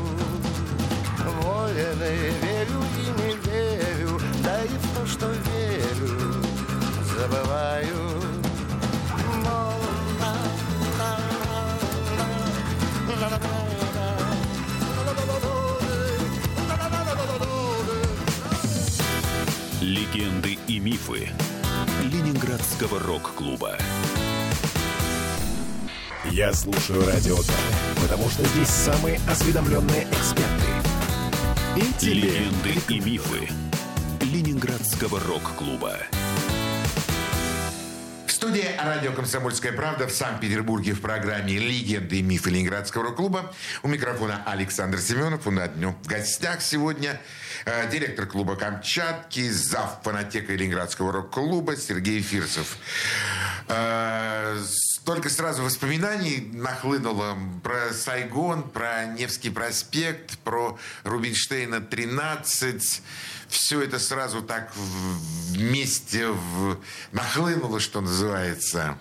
Волены, 1.41 2.31
верю 2.43 2.81
и 2.97 3.05
не 3.19 3.35
верю, 3.49 4.21
да 4.43 4.63
и 4.63 4.67
в 4.67 4.95
то, 4.95 5.07
что 5.07 5.27
верю, 5.27 6.19
забываю. 7.17 8.21
Легенды 19.81 20.57
и 20.67 20.79
мифы 20.79 21.29
Ленинградского 22.03 22.99
рок-клуба. 22.99 23.77
Я 26.31 26.53
слушаю 26.53 27.05
Радио 27.07 27.37
потому 28.01 28.29
что 28.29 28.45
здесь 28.45 28.67
самые 28.67 29.19
осведомленные 29.27 30.03
эксперты. 30.11 30.67
И 31.75 31.93
тебе 31.97 32.13
Легенды 32.13 32.75
и 32.87 32.99
мифы 32.99 33.49
Ленинградского 34.21 35.19
рок-клуба. 35.19 35.97
В 38.27 38.31
студии 38.31 38.65
радио 38.77 39.11
«Комсомольская 39.11 39.73
правда» 39.73 40.07
в 40.07 40.11
Санкт-Петербурге 40.11 40.93
в 40.93 41.01
программе 41.01 41.57
«Легенды 41.57 42.19
и 42.19 42.21
мифы 42.21 42.51
Ленинградского 42.51 43.05
рок-клуба». 43.05 43.51
У 43.81 43.87
микрофона 43.87 44.43
Александр 44.45 44.99
Семенов. 44.99 45.47
У 45.47 45.51
нас 45.51 45.69
днем 45.71 45.95
в 46.03 46.07
гостях 46.07 46.61
сегодня 46.61 47.19
э, 47.65 47.89
директор 47.89 48.27
клуба 48.27 48.55
«Камчатки», 48.55 49.49
зав. 49.49 50.01
фанатека 50.03 50.53
Ленинградского 50.53 51.11
рок-клуба 51.11 51.75
Сергей 51.75 52.21
Фирсов. 52.21 52.77
Э, 53.67 54.57
Столько 55.01 55.29
сразу 55.29 55.63
воспоминаний 55.63 56.49
нахлынуло 56.53 57.37
про 57.63 57.93
Сайгон, 57.93 58.69
про 58.69 59.05
Невский 59.05 59.49
проспект, 59.49 60.37
про 60.39 60.77
Рубинштейна 61.05 61.79
13. 61.79 63.01
Все 63.47 63.81
это 63.81 63.97
сразу 63.97 64.41
так 64.43 64.71
вместе 64.75 66.27
в- 66.27 66.77
нахлынуло, 67.13 67.79
что 67.79 68.01
называется. 68.01 68.97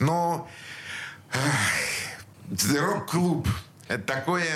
Но 0.00 0.50
рок-клуб– 2.76 3.48
это 3.88 4.02
такое, 4.02 4.54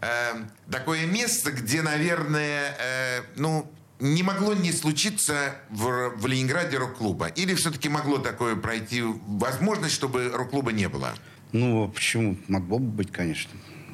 э, 0.00 0.32
такое 0.70 1.06
место, 1.06 1.50
где, 1.50 1.82
наверное, 1.82 2.76
э, 2.78 3.22
ну, 3.34 3.70
не 4.00 4.22
могло 4.22 4.54
не 4.54 4.72
случиться 4.72 5.54
в, 5.70 6.10
в 6.16 6.26
Ленинграде 6.26 6.78
рок-клуба? 6.78 7.26
Или 7.28 7.54
все-таки 7.54 7.88
могло 7.88 8.18
такое 8.18 8.56
пройти 8.56 9.02
возможность, 9.02 9.94
чтобы 9.94 10.30
рок-клуба 10.30 10.72
не 10.72 10.88
было? 10.88 11.14
Ну, 11.52 11.88
почему? 11.88 12.36
Могло 12.48 12.78
бы 12.78 12.86
быть, 12.90 13.12
конечно. 13.12 13.50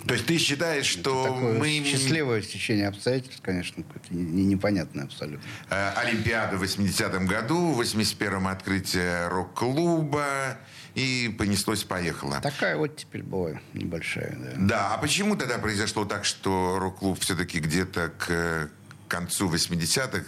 То 0.06 0.14
есть 0.14 0.26
ты 0.26 0.38
считаешь, 0.38 0.86
что 0.86 1.24
Такое 1.24 1.58
мы... 1.58 1.82
счастливое 1.84 2.40
стечение 2.40 2.86
обстоятельств, 2.86 3.40
конечно, 3.42 3.82
какое-то 3.82 4.14
не- 4.14 4.22
не- 4.22 4.44
непонятное 4.44 5.04
абсолютно. 5.04 5.42
Э, 5.68 5.94
Олимпиада 5.96 6.56
в 6.56 6.62
80-м 6.62 7.26
году, 7.26 7.72
в 7.72 7.80
81-м 7.80 8.46
открытие 8.46 9.26
рок-клуба, 9.28 10.58
и 10.94 11.34
понеслось-поехало. 11.36 12.40
Такая 12.40 12.76
вот 12.76 12.96
теперь 12.96 13.22
была 13.24 13.60
небольшая, 13.72 14.36
да. 14.38 14.52
Да, 14.56 14.94
а 14.94 14.98
почему 14.98 15.34
тогда 15.34 15.58
произошло 15.58 16.04
так, 16.04 16.24
что 16.24 16.78
рок-клуб 16.78 17.18
все-таки 17.20 17.58
где-то 17.58 18.12
к 18.16 18.70
концу 19.08 19.50
80-х 19.50 20.24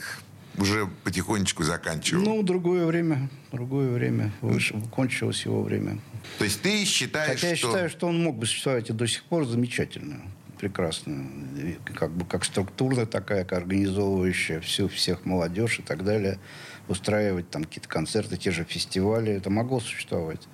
уже 0.59 0.89
потихонечку 1.05 1.63
заканчивал? 1.63 2.23
Ну, 2.23 2.43
другое 2.43 2.87
время, 2.87 3.29
другое 3.53 3.91
время. 3.91 4.33
Выше, 4.41 4.75
кончилось 4.91 5.45
его 5.45 5.63
время. 5.63 5.99
То 6.39 6.45
есть 6.45 6.61
ты 6.63 6.85
считаешь, 6.85 7.41
Хотя 7.41 7.51
я 7.51 7.57
что... 7.57 7.69
считаю, 7.69 7.91
что 7.91 8.07
он 8.09 8.23
мог 8.23 8.37
бы 8.37 8.47
существовать 8.47 8.91
и 8.91 8.93
до 8.93 9.07
сих 9.07 9.25
пор 9.25 9.47
замечательно, 9.47 10.21
прекрасно. 10.59 11.27
Как 11.95 12.11
бы 12.11 12.25
как 12.25 12.45
структура 12.45 13.07
такая, 13.07 13.45
как 13.45 13.59
организовывающая 13.59 14.61
всю, 14.61 14.89
всех 14.89 15.25
молодежь 15.25 15.79
и 15.79 15.83
так 15.83 16.05
далее. 16.05 16.39
Устраивать 16.89 17.51
там 17.51 17.65
какие-то 17.65 17.89
концерты, 17.89 18.37
те 18.37 18.51
же 18.51 18.65
фестивали. 18.65 19.33
Это 19.33 19.51
могло 19.51 19.79
существовать. 19.79 20.49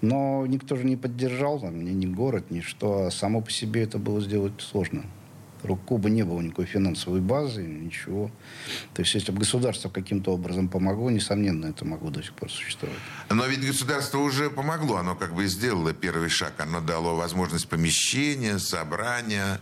Но 0.00 0.46
никто 0.46 0.76
же 0.76 0.84
не 0.84 0.96
поддержал, 0.96 1.60
там, 1.60 1.84
ни, 1.84 1.90
ни 1.90 2.06
город, 2.06 2.50
ни 2.50 2.60
что. 2.60 3.06
А 3.06 3.10
само 3.10 3.40
по 3.40 3.50
себе 3.50 3.82
это 3.82 3.98
было 3.98 4.20
сделать 4.20 4.54
сложно. 4.58 5.04
Рок-клуба 5.62 6.08
не 6.08 6.22
было 6.22 6.40
никакой 6.40 6.66
финансовой 6.66 7.20
базы, 7.20 7.62
ничего. 7.62 8.30
То 8.94 9.02
есть, 9.02 9.14
если 9.14 9.32
бы 9.32 9.40
государство 9.40 9.88
каким-то 9.88 10.32
образом 10.32 10.68
помогло, 10.68 11.10
несомненно, 11.10 11.66
это 11.66 11.84
могло 11.84 12.10
до 12.10 12.22
сих 12.22 12.32
пор 12.34 12.50
существовать. 12.50 12.98
Но 13.28 13.46
ведь 13.46 13.66
государство 13.66 14.18
уже 14.18 14.50
помогло, 14.50 14.96
оно 14.96 15.14
как 15.14 15.34
бы 15.34 15.46
сделало 15.46 15.92
первый 15.92 16.28
шаг, 16.28 16.54
оно 16.58 16.80
дало 16.80 17.16
возможность 17.16 17.68
помещения, 17.68 18.58
собрания, 18.58 19.60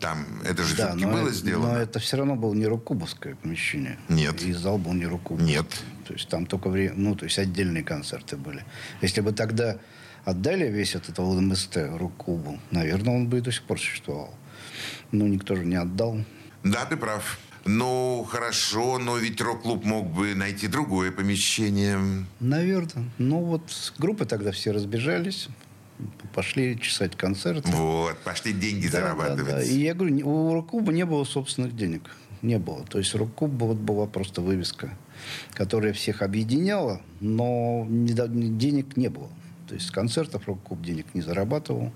там, 0.00 0.24
это 0.44 0.62
же 0.62 0.74
все-таки 0.74 1.04
но, 1.04 1.12
было 1.12 1.26
это- 1.28 1.34
сделано? 1.36 1.72
но 1.74 1.78
это 1.78 1.98
все 1.98 2.16
равно 2.16 2.34
было 2.34 2.54
не 2.54 2.66
рукубовское 2.66 3.34
помещение. 3.34 3.98
Нет. 4.08 4.42
И 4.42 4.52
зал 4.52 4.78
был 4.78 4.94
не 4.94 5.06
рукубов. 5.06 5.46
Нет. 5.46 5.66
То 6.06 6.14
есть 6.14 6.28
там 6.28 6.46
только 6.46 6.70
время, 6.70 6.94
ну, 6.96 7.14
то 7.14 7.24
есть 7.26 7.38
отдельные 7.38 7.84
концерты 7.84 8.36
были. 8.36 8.64
Если 9.02 9.20
бы 9.20 9.32
тогда 9.32 9.78
отдали 10.24 10.70
весь 10.70 10.94
этот 10.94 11.18
ЛМСТ 11.18 11.76
рок-клубу, 11.98 12.58
наверное, 12.70 13.14
он 13.14 13.28
бы 13.28 13.38
и 13.38 13.40
до 13.40 13.52
сих 13.52 13.62
пор 13.64 13.78
существовал. 13.78 14.34
Но 15.12 15.26
никто 15.26 15.56
же 15.56 15.64
не 15.64 15.76
отдал. 15.76 16.18
Да, 16.64 16.84
ты 16.86 16.96
прав. 16.96 17.38
Ну, 17.66 18.26
хорошо, 18.28 18.98
но 18.98 19.18
ведь 19.18 19.40
рок-клуб 19.40 19.84
мог 19.84 20.06
бы 20.10 20.34
найти 20.34 20.66
другое 20.66 21.12
помещение. 21.12 21.98
Наверное. 22.40 23.10
Ну 23.18 23.40
вот 23.40 23.62
группы 23.98 24.24
тогда 24.24 24.50
все 24.50 24.70
разбежались, 24.72 25.48
пошли 26.34 26.80
чесать 26.80 27.16
концерты. 27.16 27.70
Вот, 27.70 28.16
пошли 28.20 28.52
деньги 28.54 28.86
Да, 28.88 29.00
зарабатывать. 29.00 29.44
да, 29.46 29.56
да. 29.56 29.62
И 29.62 29.78
я 29.78 29.94
говорю, 29.94 30.26
у 30.28 30.54
рок-клуба 30.54 30.92
не 30.92 31.04
было 31.04 31.24
собственных 31.24 31.76
денег. 31.76 32.10
Не 32.40 32.58
было. 32.58 32.82
То 32.86 32.98
есть 32.98 33.14
рок-клуб 33.14 33.50
вот 33.58 33.76
была 33.76 34.06
просто 34.06 34.40
вывеска, 34.40 34.96
которая 35.52 35.92
всех 35.92 36.22
объединяла, 36.22 37.02
но 37.20 37.86
денег 37.90 38.96
не 38.96 39.08
было. 39.08 39.28
То 39.68 39.74
есть 39.74 39.88
с 39.88 39.90
концертов 39.90 40.46
рок-клуб 40.48 40.80
денег 40.82 41.06
не 41.14 41.20
зарабатывал. 41.20 41.92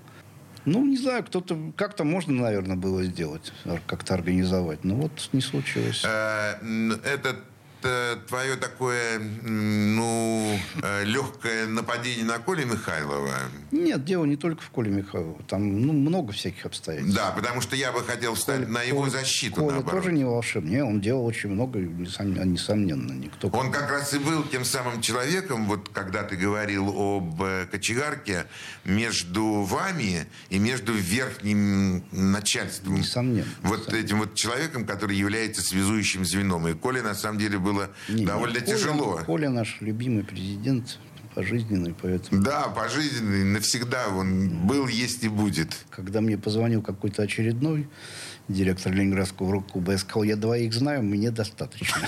Ну, 0.65 0.85
не 0.85 0.97
знаю, 0.97 1.23
кто-то... 1.23 1.57
Как-то 1.75 2.03
можно, 2.03 2.33
наверное, 2.33 2.75
было 2.75 3.03
сделать, 3.03 3.53
как-то 3.85 4.13
организовать. 4.15 4.83
Но 4.83 4.95
вот 4.95 5.29
не 5.31 5.41
случилось. 5.41 6.03
Э, 6.05 6.55
м, 6.61 6.91
Это 7.03 7.35
э, 7.85 8.17
твое 8.27 8.55
такое, 8.55 9.19
ну, 9.19 10.59
легкое 11.03 11.67
нападение 11.67 12.25
на 12.25 12.39
Колю 12.39 12.65
Михайлова. 12.65 13.33
Нет, 13.71 14.03
дело 14.05 14.25
не 14.25 14.35
только 14.37 14.61
в 14.61 14.69
Коле 14.69 14.91
Михайлову. 14.91 15.41
Там 15.47 15.81
ну, 15.81 15.93
много 15.93 16.33
всяких 16.33 16.65
обстоятельств. 16.65 17.15
Да, 17.15 17.31
потому 17.31 17.61
что 17.61 17.75
я 17.75 17.91
бы 17.91 18.01
хотел 18.03 18.35
встать 18.35 18.67
на 18.67 18.81
его 18.81 19.03
Коля- 19.05 19.09
защиту, 19.11 19.55
Коля 19.55 19.75
наоборот. 19.75 20.01
тоже 20.03 20.11
не 20.15 20.23
волшебник. 20.23 20.83
Он 20.83 21.01
делал 21.01 21.25
очень 21.25 21.49
много, 21.49 21.79
несом- 21.79 22.43
несомненно. 22.45 23.13
Никто... 23.13 23.47
Он 23.49 23.71
как 23.71 23.89
раз 23.91 24.13
и 24.13 24.19
был 24.19 24.43
тем 24.43 24.65
самым 24.65 25.01
человеком, 25.01 25.67
вот 25.67 25.89
когда 25.89 26.23
ты 26.23 26.35
говорил 26.35 26.89
об 26.89 27.41
э, 27.41 27.67
кочегарке, 27.71 28.45
между 28.83 29.61
вами 29.63 30.25
и 30.49 30.59
между 30.59 30.93
верхним 30.93 32.03
начальством. 32.11 32.95
Несомненно. 32.95 33.47
Вот 33.61 33.93
этим 33.93 34.19
вот 34.19 34.35
человеком, 34.35 34.85
который 34.85 35.15
является 35.17 35.61
связующим 35.61 36.25
звеном. 36.25 36.67
И 36.67 36.73
Коле 36.73 37.01
на 37.01 37.13
самом 37.15 37.39
деле 37.39 37.57
было 37.75 37.89
Не, 38.09 38.25
довольно 38.25 38.59
Коля- 38.59 38.65
тяжело. 38.65 39.21
Коля 39.25 39.49
наш 39.49 39.77
любимый 39.81 40.23
президент, 40.23 40.97
пожизненный, 41.33 41.93
поэтому... 42.01 42.41
Да, 42.41 42.67
пожизненный, 42.69 43.43
навсегда 43.43 44.07
он 44.09 44.49
был, 44.67 44.87
есть 44.87 45.23
и 45.23 45.27
будет. 45.29 45.75
Когда 45.89 46.21
мне 46.21 46.37
позвонил 46.37 46.81
какой-то 46.81 47.23
очередной 47.23 47.87
директор 48.47 48.93
Ленинградского 48.93 49.51
рок-клуба, 49.51 49.93
я 49.93 49.97
сказал, 49.97 50.23
я 50.23 50.35
двоих 50.35 50.73
знаю, 50.73 51.03
мне 51.03 51.31
достаточно. 51.31 51.97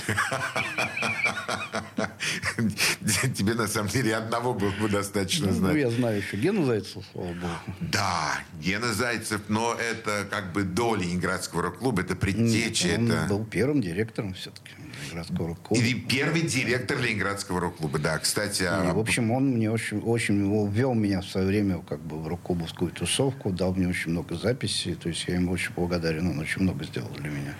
Тебе 3.34 3.54
на 3.54 3.66
самом 3.66 3.88
деле 3.88 4.16
одного 4.16 4.54
было 4.54 4.70
бы 4.70 4.88
достаточно 4.88 5.48
Ну, 5.48 5.52
знать. 5.52 5.76
я 5.76 5.90
знаю 5.90 6.18
еще 6.18 6.36
Гену 6.36 6.64
Зайцева, 6.64 7.02
слава 7.12 7.28
богу. 7.28 7.52
Да, 7.80 8.38
Гена 8.60 8.92
Зайцев, 8.92 9.40
но 9.48 9.74
это 9.74 10.26
как 10.30 10.52
бы 10.52 10.62
до 10.62 10.94
Ленинградского 10.94 11.62
рок-клуба, 11.62 12.02
это 12.02 12.16
предтеча, 12.16 12.88
он 12.96 13.12
был 13.28 13.44
первым 13.44 13.80
директором 13.80 14.34
все-таки 14.34 14.70
Ленинградского 15.08 15.48
рок-клуба. 15.48 15.82
И 15.82 15.94
первый 15.94 16.42
директор 16.42 16.98
Ленинградского 16.98 17.60
рок-клуба, 17.60 17.98
да. 17.98 18.18
Кстати, 18.18 18.64
а- 18.64 18.92
в 18.92 18.98
общем, 18.98 19.30
он 19.30 19.50
мне 19.50 19.70
очень, 19.70 19.98
очень 20.00 20.68
ввел 20.70 20.94
меня 20.94 21.20
в 21.20 21.26
свое 21.26 21.46
время 21.46 21.82
как 21.88 22.00
бы 22.00 22.18
в 22.20 22.26
рок-клубовскую 22.28 22.90
тусовку, 22.90 23.50
дал 23.50 23.74
мне 23.74 23.88
очень 23.88 24.10
много 24.10 24.34
записей, 24.36 24.94
то 24.94 25.08
есть 25.08 25.24
я 25.28 25.34
ему 25.36 25.52
очень 25.52 25.72
благодарен, 25.74 26.28
он 26.30 26.38
очень 26.38 26.62
много 26.62 26.84
сделал 26.84 27.10
для 27.16 27.30
меня. 27.30 27.54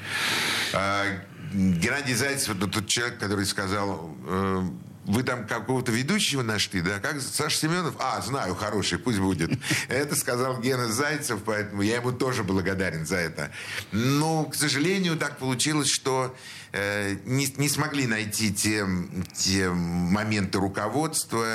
а, 0.74 1.04
Геннадий 1.52 2.14
Зайцев, 2.14 2.56
это 2.56 2.66
тот 2.66 2.86
человек, 2.88 3.18
который 3.18 3.46
сказал, 3.46 4.10
э, 4.28 4.62
вы 5.08 5.22
там 5.22 5.46
какого-то 5.46 5.90
ведущего 5.90 6.42
нашли, 6.42 6.82
да? 6.82 7.00
Как 7.00 7.20
Саша 7.20 7.56
Семенов? 7.56 7.94
А, 7.98 8.20
знаю, 8.20 8.54
хороший, 8.54 8.98
пусть 8.98 9.18
будет. 9.18 9.50
Это 9.88 10.14
сказал 10.14 10.60
Гена 10.60 10.92
Зайцев, 10.92 11.40
поэтому 11.44 11.82
я 11.82 11.96
ему 11.96 12.12
тоже 12.12 12.44
благодарен 12.44 13.06
за 13.06 13.16
это. 13.16 13.50
Но, 13.90 14.44
к 14.44 14.54
сожалению, 14.54 15.16
так 15.16 15.38
получилось, 15.38 15.88
что 15.88 16.36
э, 16.72 17.16
не, 17.24 17.46
не 17.56 17.68
смогли 17.70 18.06
найти 18.06 18.52
те, 18.52 18.86
те 19.34 19.70
моменты 19.70 20.58
руководства, 20.58 21.46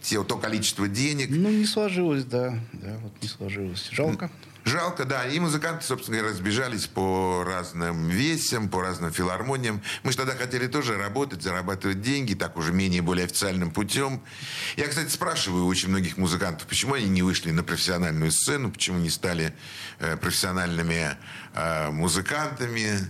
те, 0.00 0.24
то 0.24 0.38
количество 0.38 0.88
денег. 0.88 1.28
Ну, 1.28 1.50
не 1.50 1.66
сложилось, 1.66 2.24
да, 2.24 2.58
да, 2.72 2.96
вот 3.02 3.12
не 3.20 3.28
сложилось. 3.28 3.90
Жалко. 3.92 4.30
Жалко, 4.66 5.04
да. 5.04 5.24
И 5.24 5.38
музыканты, 5.38 5.84
собственно 5.84 6.18
говоря, 6.18 6.34
разбежались 6.34 6.88
по 6.88 7.44
разным 7.44 8.08
весям, 8.08 8.68
по 8.68 8.82
разным 8.82 9.12
филармониям. 9.12 9.80
Мы 10.02 10.10
же 10.10 10.16
тогда 10.18 10.34
хотели 10.34 10.66
тоже 10.66 10.96
работать, 10.98 11.40
зарабатывать 11.40 12.02
деньги, 12.02 12.34
так 12.34 12.56
уже 12.56 12.72
менее 12.72 13.00
более 13.00 13.26
официальным 13.26 13.70
путем. 13.70 14.20
Я, 14.76 14.88
кстати, 14.88 15.08
спрашиваю 15.08 15.66
очень 15.66 15.90
многих 15.90 16.16
музыкантов, 16.16 16.66
почему 16.66 16.94
они 16.94 17.06
не 17.06 17.22
вышли 17.22 17.52
на 17.52 17.62
профессиональную 17.62 18.32
сцену, 18.32 18.72
почему 18.72 18.98
не 18.98 19.08
стали 19.08 19.54
э, 20.00 20.16
профессиональными 20.16 21.16
э, 21.54 21.90
музыкантами. 21.92 23.08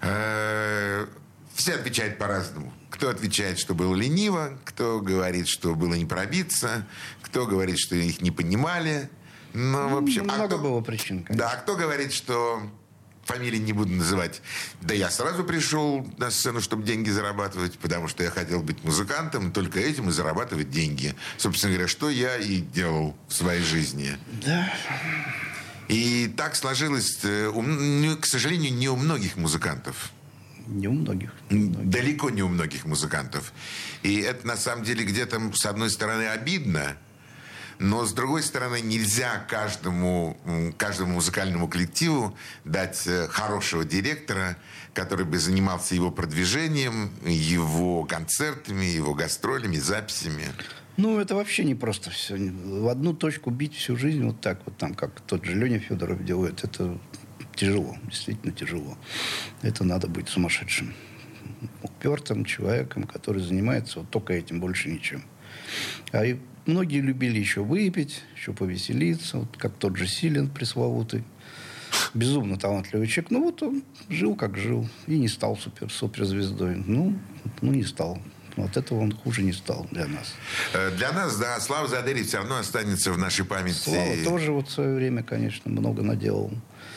Э, 0.00 1.06
все 1.54 1.74
отвечают 1.74 2.18
по-разному. 2.18 2.74
Кто 2.90 3.10
отвечает, 3.10 3.60
что 3.60 3.74
было 3.74 3.94
лениво, 3.94 4.58
кто 4.64 5.00
говорит, 5.00 5.46
что 5.46 5.76
было 5.76 5.94
не 5.94 6.04
пробиться, 6.04 6.84
кто 7.22 7.46
говорит, 7.46 7.78
что 7.78 7.94
их 7.94 8.20
не 8.22 8.32
понимали. 8.32 9.08
Ну, 9.56 9.88
в 9.88 9.96
общем, 9.96 10.22
а 10.30 10.34
Много 10.34 10.56
кто- 10.56 10.58
было 10.58 10.80
причин, 10.82 11.22
конечно. 11.24 11.46
Да, 11.46 11.52
а 11.52 11.56
кто 11.56 11.76
говорит, 11.76 12.12
что 12.12 12.60
фамилии 13.24 13.58
не 13.58 13.72
буду 13.72 13.90
называть. 13.92 14.40
Да 14.82 14.94
я 14.94 15.10
сразу 15.10 15.42
пришел 15.44 16.06
на 16.18 16.30
сцену, 16.30 16.60
чтобы 16.60 16.84
деньги 16.84 17.10
зарабатывать, 17.10 17.76
потому 17.78 18.06
что 18.06 18.22
я 18.22 18.30
хотел 18.30 18.62
быть 18.62 18.84
музыкантом, 18.84 19.50
только 19.50 19.80
этим 19.80 20.10
и 20.10 20.12
зарабатывать 20.12 20.70
деньги. 20.70 21.14
Собственно 21.38 21.72
говоря, 21.72 21.88
что 21.88 22.08
я 22.10 22.36
и 22.36 22.58
делал 22.60 23.16
в 23.28 23.32
своей 23.34 23.62
жизни. 23.62 24.16
Да. 24.44 24.72
И 25.88 26.32
так 26.36 26.54
сложилось, 26.56 27.18
э, 27.24 27.50
к 28.20 28.26
сожалению, 28.26 28.74
не 28.74 28.88
у 28.88 28.96
многих 28.96 29.36
музыкантов. 29.36 30.10
Не 30.66 30.88
у 30.88 30.92
многих. 30.92 31.32
не 31.50 31.64
у 31.64 31.68
многих. 31.68 31.88
Далеко 31.90 32.30
не 32.30 32.42
у 32.42 32.48
многих 32.48 32.84
музыкантов. 32.86 33.52
И 34.02 34.18
это 34.20 34.46
на 34.46 34.56
самом 34.56 34.84
деле 34.84 35.04
где-то, 35.04 35.40
с 35.54 35.64
одной 35.66 35.90
стороны, 35.90 36.26
обидно, 36.28 36.96
но 37.78 38.04
с 38.04 38.12
другой 38.12 38.42
стороны, 38.42 38.80
нельзя 38.80 39.44
каждому, 39.48 40.36
каждому 40.78 41.14
музыкальному 41.14 41.68
коллективу 41.68 42.36
дать 42.64 43.06
э, 43.06 43.28
хорошего 43.28 43.84
директора, 43.84 44.56
который 44.94 45.26
бы 45.26 45.38
занимался 45.38 45.94
его 45.94 46.10
продвижением, 46.10 47.10
его 47.24 48.04
концертами, 48.04 48.86
его 48.86 49.14
гастролями, 49.14 49.76
записями. 49.76 50.44
Ну, 50.96 51.20
это 51.20 51.34
вообще 51.34 51.64
не 51.64 51.74
просто 51.74 52.10
все. 52.10 52.36
В 52.36 52.88
одну 52.88 53.12
точку 53.12 53.50
бить 53.50 53.74
всю 53.74 53.96
жизнь 53.96 54.24
вот 54.24 54.40
так 54.40 54.60
вот 54.64 54.76
там, 54.78 54.94
как 54.94 55.20
тот 55.20 55.44
же 55.44 55.54
Леня 55.54 55.78
Федоров 55.78 56.24
делает, 56.24 56.64
это 56.64 56.98
тяжело, 57.54 57.96
действительно 58.04 58.52
тяжело. 58.52 58.96
Это 59.60 59.84
надо 59.84 60.08
быть 60.08 60.28
сумасшедшим. 60.30 60.94
Упертым 61.82 62.46
человеком, 62.46 63.04
который 63.04 63.42
занимается 63.42 64.00
вот 64.00 64.10
только 64.10 64.32
этим, 64.32 64.60
больше 64.60 64.88
ничем. 64.88 65.24
А 66.12 66.24
и 66.24 66.38
многие 66.66 67.00
любили 67.00 67.38
еще 67.38 67.62
выпить, 67.62 68.22
еще 68.36 68.52
повеселиться, 68.52 69.38
вот 69.38 69.56
как 69.56 69.74
тот 69.74 69.96
же 69.96 70.06
Силен 70.06 70.48
пресловутый. 70.48 71.24
Безумно 72.14 72.58
талантливый 72.58 73.06
человек. 73.06 73.30
Ну, 73.30 73.42
вот 73.44 73.62
он 73.62 73.82
жил, 74.08 74.34
как 74.34 74.56
жил. 74.56 74.86
И 75.06 75.18
не 75.18 75.28
стал 75.28 75.56
супер, 75.56 75.90
суперзвездой. 75.90 76.76
Ну, 76.86 77.14
ну, 77.60 77.72
не 77.72 77.84
стал. 77.84 78.18
От 78.56 78.76
этого 78.76 79.00
он 79.00 79.12
хуже 79.12 79.42
не 79.42 79.52
стал 79.52 79.86
для 79.90 80.06
нас. 80.06 80.32
Э, 80.72 80.90
Для 80.96 81.12
нас, 81.12 81.36
да, 81.36 81.60
Слава 81.60 81.88
Задери 81.88 82.22
все 82.24 82.38
равно 82.38 82.56
останется 82.58 83.12
в 83.12 83.18
нашей 83.18 83.44
памяти 83.44 83.76
Слава 83.78 84.16
тоже 84.24 84.52
вот 84.52 84.68
в 84.68 84.72
свое 84.72 84.94
время, 84.94 85.22
конечно, 85.22 85.70
много 85.70 86.02
наделал 86.02 86.50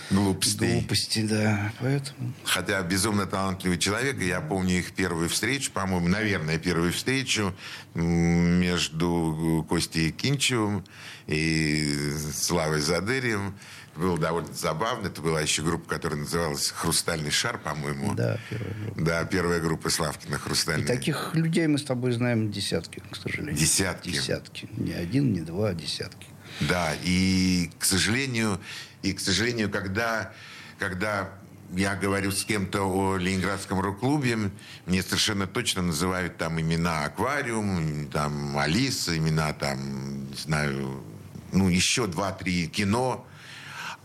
глупостей. 0.10 0.80
глупостей, 0.80 1.24
да. 1.24 1.72
Поэтому 1.80 2.34
Хотя 2.46 2.82
безумно 2.82 3.26
талантливый 3.26 3.78
человек. 3.78 4.22
Я 4.22 4.40
помню 4.42 4.80
их 4.80 4.94
первую 4.94 5.28
встречу, 5.30 5.72
по-моему, 5.72 6.08
наверное, 6.08 6.58
первую 6.58 6.94
встречу 6.94 7.54
между 7.94 9.66
Костей 9.70 10.12
Кинчевым 10.12 10.84
и 11.28 11.94
Славой 12.34 12.82
Задырием. 12.82 13.56
Было 14.00 14.18
довольно 14.18 14.54
забавно. 14.54 15.08
Это 15.08 15.22
была 15.22 15.42
еще 15.42 15.62
группа, 15.62 15.90
которая 15.90 16.22
называлась 16.22 16.70
«Хрустальный 16.70 17.32
шар», 17.32 17.60
по-моему. 17.60 18.14
да, 18.14 18.40
первая 18.50 18.74
группа. 18.74 19.02
Да, 19.02 19.26
первая 19.26 19.60
группа 19.60 19.90
Славкина 19.90 20.36
И 20.36 20.38
«Хрустальный». 20.38 20.88
таких 20.88 21.36
людей 21.36 21.68
мы 21.68 21.78
с 21.78 21.84
тобой 21.84 22.14
знаем 22.14 22.50
десятки, 22.50 23.04
к 23.12 23.16
сожалению. 23.18 23.58
Десятки. 23.58 24.12
Десятки. 24.12 24.70
Не 24.78 24.94
один, 24.94 25.34
не 25.34 25.42
два, 25.42 25.70
а 25.70 25.74
десятки. 25.74 26.28
Да, 26.62 26.94
и, 27.04 27.70
к 27.78 27.84
сожалению, 27.84 28.62
и, 29.02 29.12
к 29.12 29.20
сожалению, 29.20 29.70
когда, 29.70 30.32
когда 30.78 31.32
я 31.76 31.96
говорю 31.98 32.32
с 32.32 32.46
кем-то 32.46 32.84
о 32.84 33.18
Ленинградском 33.18 33.82
рок-клубе, 33.82 34.38
мне 34.86 35.04
совершенно 35.04 35.46
точно 35.46 35.82
называют 35.82 36.38
там 36.38 36.60
имена 36.62 37.04
«Аквариум», 37.04 38.08
там 38.14 38.58
«Алиса», 38.58 39.18
имена 39.18 39.52
там, 39.52 40.30
не 40.30 40.38
знаю, 40.38 41.04
ну, 41.52 41.68
еще 41.68 42.08
два-три 42.08 42.68
кино, 42.68 43.26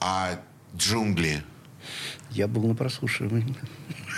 а 0.07 0.39
«Джунгли». 0.77 1.43
Я 2.31 2.47
был 2.47 2.67
на 2.69 2.75
прослушивании. 2.75 3.57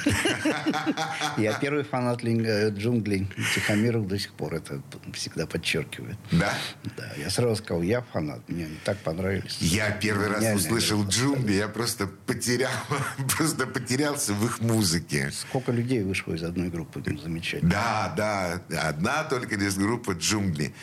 Я 1.37 1.59
первый 1.59 1.85
фанат 1.85 2.25
э, 2.25 2.71
джунглей 2.71 3.29
Тихомиров 3.55 4.07
до 4.07 4.19
сих 4.19 4.33
пор 4.33 4.55
это 4.55 4.83
всегда 5.12 5.47
подчеркивает. 5.47 6.16
Да? 6.31 6.53
Да, 6.97 7.12
я 7.16 7.31
сразу 7.31 7.57
сказал, 7.57 7.83
я 7.83 8.03
фанат, 8.03 8.49
мне 8.49 8.66
они 8.66 8.79
так 8.85 8.99
понравились. 8.99 9.59
Я 9.61 9.90
первый 9.90 10.29
раз 10.29 10.57
услышал 10.57 11.07
джунгли, 11.07 11.55
я 11.55 11.69
просто 11.69 12.07
потерял, 12.07 12.71
просто 13.37 13.66
потерялся 13.66 14.33
в 14.33 14.45
их 14.45 14.61
музыке. 14.61 15.31
Сколько 15.33 15.73
людей 15.73 16.03
вышло 16.03 16.35
из 16.35 16.42
одной 16.42 16.69
группы, 16.69 17.03
ну, 17.05 17.19
замечательно. 17.19 17.71
Да, 17.71 18.14
да, 18.16 18.88
одна 18.88 19.25
только 19.25 19.57
лишь 19.57 19.75
группа 19.75 20.12
«Джунгли». 20.12 20.75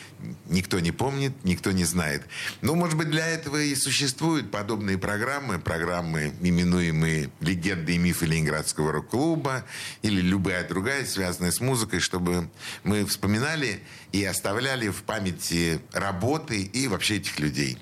Никто 0.46 0.80
не 0.80 0.92
помнит, 0.92 1.32
никто 1.44 1.72
не 1.72 1.84
знает. 1.84 2.22
Ну, 2.62 2.74
может 2.74 2.96
быть, 2.96 3.10
для 3.10 3.26
этого 3.26 3.58
и 3.58 3.74
существуют 3.74 4.50
подобные 4.50 4.98
программы, 4.98 5.58
программы, 5.58 6.32
именуемые 6.40 7.30
«Легенды 7.40 7.94
и 7.94 7.98
мифы 7.98 8.26
Ленинградского 8.26 8.92
рок-клуба» 9.14 9.64
или 10.02 10.20
любая 10.20 10.66
другая, 10.66 11.04
связанная 11.04 11.50
с 11.50 11.60
музыкой, 11.60 12.00
чтобы 12.00 12.48
мы 12.82 13.04
вспоминали 13.06 13.80
и 14.12 14.24
оставляли 14.24 14.88
в 14.88 15.02
памяти 15.04 15.80
работы 15.92 16.62
и 16.62 16.88
вообще 16.88 17.16
этих 17.16 17.38
людей. 17.38 17.78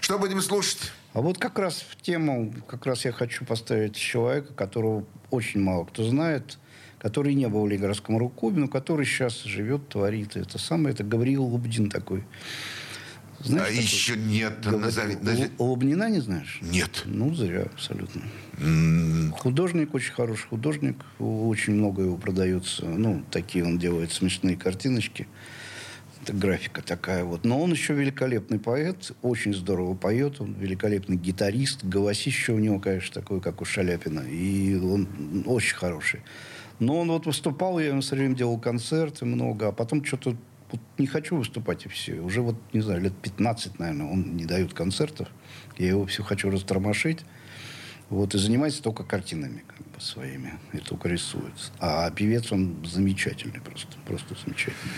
Что 0.00 0.18
будем 0.18 0.40
слушать? 0.40 0.92
А 1.12 1.20
вот 1.20 1.38
как 1.38 1.58
раз 1.58 1.84
в 1.90 2.00
тему, 2.00 2.54
как 2.66 2.86
раз 2.86 3.04
я 3.04 3.12
хочу 3.12 3.44
поставить 3.44 3.96
человека, 3.96 4.54
которого 4.54 5.04
очень 5.30 5.60
мало 5.60 5.84
кто 5.84 6.04
знает, 6.04 6.58
который 6.98 7.34
не 7.34 7.48
был 7.48 7.62
в 7.62 7.68
Ленинградском 7.68 8.18
рок-клубе, 8.18 8.60
но 8.60 8.68
который 8.68 9.06
сейчас 9.06 9.42
живет, 9.42 9.88
творит. 9.88 10.36
Это 10.36 10.58
самое, 10.58 10.94
это 10.94 11.04
Гавриил 11.04 11.44
Лубдин 11.44 11.90
такой. 11.90 12.24
Знаешь, 13.40 13.68
а 13.78 13.80
еще 13.80 14.16
нет. 14.16 14.60
Гав- 14.64 14.74
назови- 14.80 15.20
назови- 15.22 15.50
Лубнина 15.58 16.10
не 16.10 16.20
знаешь? 16.20 16.58
Нет. 16.62 17.02
Ну, 17.06 17.34
зря 17.34 17.62
абсолютно. 17.72 18.22
Художник, 19.32 19.94
очень 19.94 20.12
хороший 20.12 20.46
художник. 20.48 20.96
Очень 21.18 21.74
много 21.74 22.02
его 22.02 22.16
продается. 22.16 22.84
Ну, 22.84 23.22
такие 23.30 23.64
он 23.64 23.78
делает 23.78 24.12
смешные 24.12 24.56
картиночки. 24.56 25.28
Это 26.24 26.32
графика 26.32 26.82
такая 26.82 27.24
вот. 27.24 27.44
Но 27.44 27.60
он 27.62 27.70
еще 27.70 27.94
великолепный 27.94 28.58
поэт. 28.58 29.12
Очень 29.22 29.54
здорово 29.54 29.94
поет. 29.94 30.40
Он 30.40 30.54
великолепный 30.54 31.16
гитарист. 31.16 31.84
Голосище 31.84 32.52
у 32.52 32.58
него, 32.58 32.80
конечно, 32.80 33.14
такое, 33.14 33.40
как 33.40 33.62
у 33.62 33.64
Шаляпина. 33.64 34.20
И 34.28 34.74
он 34.76 35.06
очень 35.46 35.76
хороший. 35.76 36.20
Но 36.80 36.98
он 37.00 37.08
вот 37.08 37.26
выступал, 37.26 37.78
я 37.78 37.88
ему 37.88 38.00
все 38.00 38.16
время 38.16 38.34
делал 38.34 38.58
концерты 38.58 39.24
много. 39.24 39.68
А 39.68 39.72
потом 39.72 40.04
что-то 40.04 40.36
вот 40.70 40.80
не 40.98 41.06
хочу 41.06 41.36
выступать 41.36 41.86
и 41.86 41.88
все. 41.88 42.20
Уже 42.20 42.42
вот, 42.42 42.56
не 42.72 42.80
знаю, 42.80 43.00
лет 43.00 43.14
15, 43.22 43.78
наверное, 43.78 44.06
он 44.06 44.36
не 44.36 44.44
дает 44.44 44.74
концертов. 44.74 45.28
Я 45.78 45.88
его 45.88 46.06
все 46.06 46.22
хочу 46.22 46.50
растормошить. 46.50 47.20
Вот, 48.10 48.34
и 48.34 48.38
занимается 48.38 48.82
только 48.82 49.04
картинами 49.04 49.64
как 49.66 49.86
бы, 49.86 50.00
своими. 50.00 50.58
И 50.72 50.78
только 50.78 51.08
рисует. 51.08 51.52
А 51.78 52.10
певец 52.10 52.50
он 52.50 52.84
замечательный 52.84 53.60
просто. 53.60 53.96
Просто 54.06 54.34
замечательный. 54.42 54.94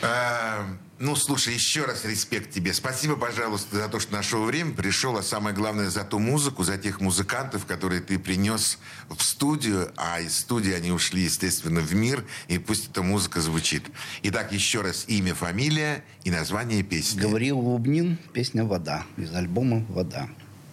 А, 0.00 0.64
ну, 0.98 1.14
слушай, 1.14 1.52
еще 1.52 1.84
раз 1.84 2.04
респект 2.04 2.50
тебе. 2.50 2.72
Спасибо, 2.72 3.16
пожалуйста, 3.16 3.76
за 3.76 3.88
то, 3.88 4.00
что 4.00 4.14
нашел 4.14 4.44
время, 4.44 4.72
пришел, 4.72 5.16
а 5.18 5.22
самое 5.22 5.54
главное, 5.54 5.90
за 5.90 6.04
ту 6.04 6.18
музыку, 6.18 6.62
за 6.62 6.78
тех 6.78 7.00
музыкантов, 7.00 7.66
которые 7.66 8.00
ты 8.00 8.18
принес 8.18 8.78
в 9.10 9.22
студию, 9.22 9.92
а 9.96 10.20
из 10.20 10.38
студии 10.38 10.72
они 10.72 10.90
ушли, 10.90 11.22
естественно, 11.22 11.80
в 11.80 11.94
мир, 11.94 12.24
и 12.46 12.58
пусть 12.58 12.90
эта 12.90 13.02
музыка 13.02 13.40
звучит. 13.40 13.84
Итак, 14.22 14.52
еще 14.52 14.80
раз 14.80 15.04
имя, 15.08 15.34
фамилия 15.34 16.02
и 16.24 16.30
название 16.30 16.82
песни. 16.82 17.20
Гавриил 17.20 17.58
Лубнин, 17.58 18.18
песня 18.32 18.64
«Вода» 18.64 19.04
из 19.16 19.34
альбома 19.34 19.84
«Вода». 19.88 20.28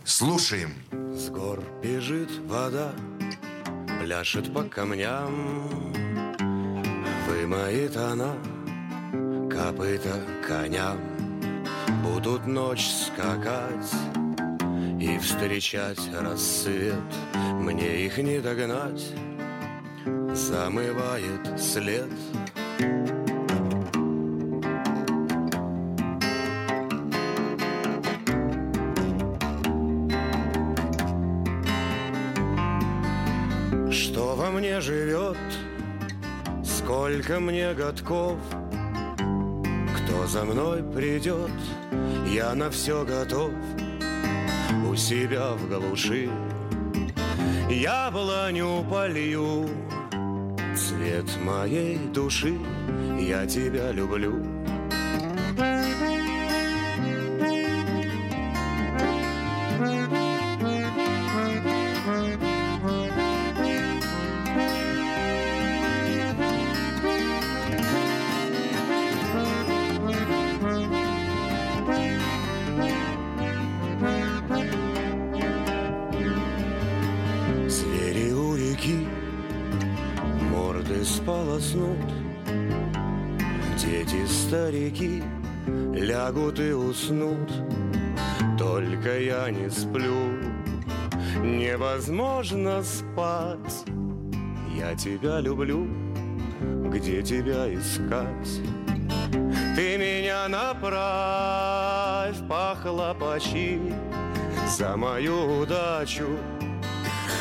Слушаем. 0.06 0.76
С 1.16 1.30
гор 1.32 1.64
бежит 1.82 2.30
вода, 2.46 2.94
пляшет 4.00 4.54
по 4.54 4.62
камням, 4.62 5.58
Вымоет 7.28 7.98
она 7.98 8.36
копыта 9.50 10.22
коням, 10.48 11.00
Будут 12.04 12.46
ночь 12.46 12.86
скакать 12.86 13.92
и 15.02 15.18
встречать 15.18 16.00
рассвет, 16.14 16.94
Мне 17.54 18.06
их 18.06 18.20
не 18.20 18.40
догнать, 18.40 19.04
замывает 20.36 21.60
след. 21.60 22.12
Сколько 37.16 37.40
мне 37.40 37.74
годков, 37.74 38.38
Кто 39.98 40.28
за 40.28 40.44
мной 40.44 40.84
придет, 40.84 41.52
я 42.28 42.54
на 42.56 42.70
все 42.70 43.06
готов. 43.06 43.52
У 44.90 44.96
себя 44.96 45.52
в 45.54 45.70
глуши 45.70 46.30
яблоню 47.70 48.86
полью, 48.90 49.70
Цвет 50.76 51.26
моей 51.42 51.98
души, 52.14 52.58
я 53.20 53.46
тебя 53.46 53.92
люблю. 53.94 54.44
Сполоснут, 81.56 81.98
Дети, 83.78 84.26
старики 84.26 85.24
лягут 85.94 86.60
и 86.60 86.72
уснут, 86.72 87.52
Только 88.58 89.20
я 89.20 89.50
не 89.50 89.70
сплю, 89.70 90.38
невозможно 91.42 92.84
спать. 92.84 93.86
Я 94.76 94.96
тебя 94.96 95.40
люблю, 95.40 95.88
где 96.90 97.22
тебя 97.22 97.74
искать? 97.74 98.62
Ты 99.76 99.98
меня 99.98 100.48
направь, 100.48 102.38
похлопочи 102.48 103.80
за 104.78 104.96
мою 104.98 105.62
удачу. 105.62 106.28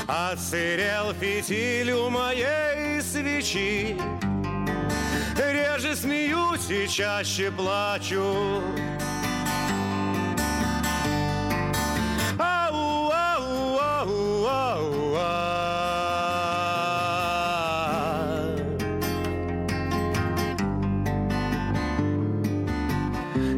Отсырел 0.07 1.15
фитиль 1.15 1.93
у 1.93 2.11
моей 2.11 2.74
свечи 3.15 3.97
Реже 5.37 5.95
смеюсь 5.95 6.69
и 6.71 6.89
чаще 6.89 7.51
плачу. 7.53 8.61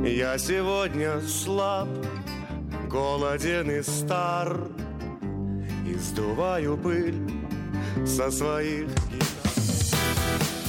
Я 0.05 0.39
сегодня 0.39 1.21
слаб, 1.21 1.89
голоден 2.91 3.71
и 3.71 3.83
стар 3.83 4.69
И 5.87 5.95
сдуваю 5.95 6.77
пыль 6.77 7.17
со 8.07 8.31
своих 8.31 8.89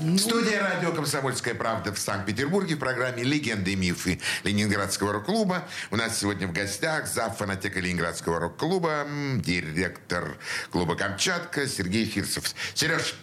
Студия 0.00 0.62
радио 0.62 0.92
«Комсомольская 0.92 1.54
правда» 1.54 1.92
в 1.92 1.98
Санкт-Петербурге 1.98 2.76
в 2.76 2.78
программе 2.78 3.22
«Легенды 3.22 3.72
и 3.72 3.76
мифы 3.76 4.18
Ленинградского 4.44 5.12
рок-клуба». 5.12 5.68
У 5.90 5.96
нас 5.96 6.18
сегодня 6.18 6.46
в 6.46 6.52
гостях 6.52 7.06
зав. 7.06 7.36
фанатека 7.36 7.80
Ленинградского 7.80 8.40
рок-клуба, 8.40 9.06
директор 9.36 10.38
клуба 10.70 10.94
«Камчатка» 10.94 11.68
Сергей 11.68 12.06
Фирсов. 12.06 12.44
Сереж, 12.74 13.14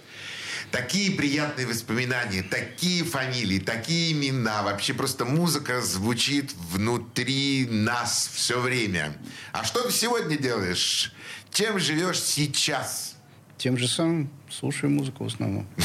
Такие 0.69 1.11
приятные 1.11 1.65
воспоминания, 1.65 2.43
такие 2.43 3.03
фамилии, 3.05 3.57
такие 3.57 4.11
имена. 4.11 4.63
Вообще 4.63 4.93
просто 4.93 5.23
музыка 5.23 5.81
звучит 5.81 6.51
внутри 6.53 7.65
нас 7.69 8.29
все 8.33 8.59
время. 8.59 9.17
А 9.53 9.63
что 9.63 9.81
ты 9.81 9.93
сегодня 9.93 10.37
делаешь? 10.37 11.13
Чем 11.51 11.79
живешь 11.79 12.19
сейчас? 12.19 13.16
Тем 13.57 13.75
же 13.77 13.87
самым 13.87 14.29
слушаю 14.49 14.91
музыку 14.91 15.23
в 15.23 15.27
основном. 15.27 15.65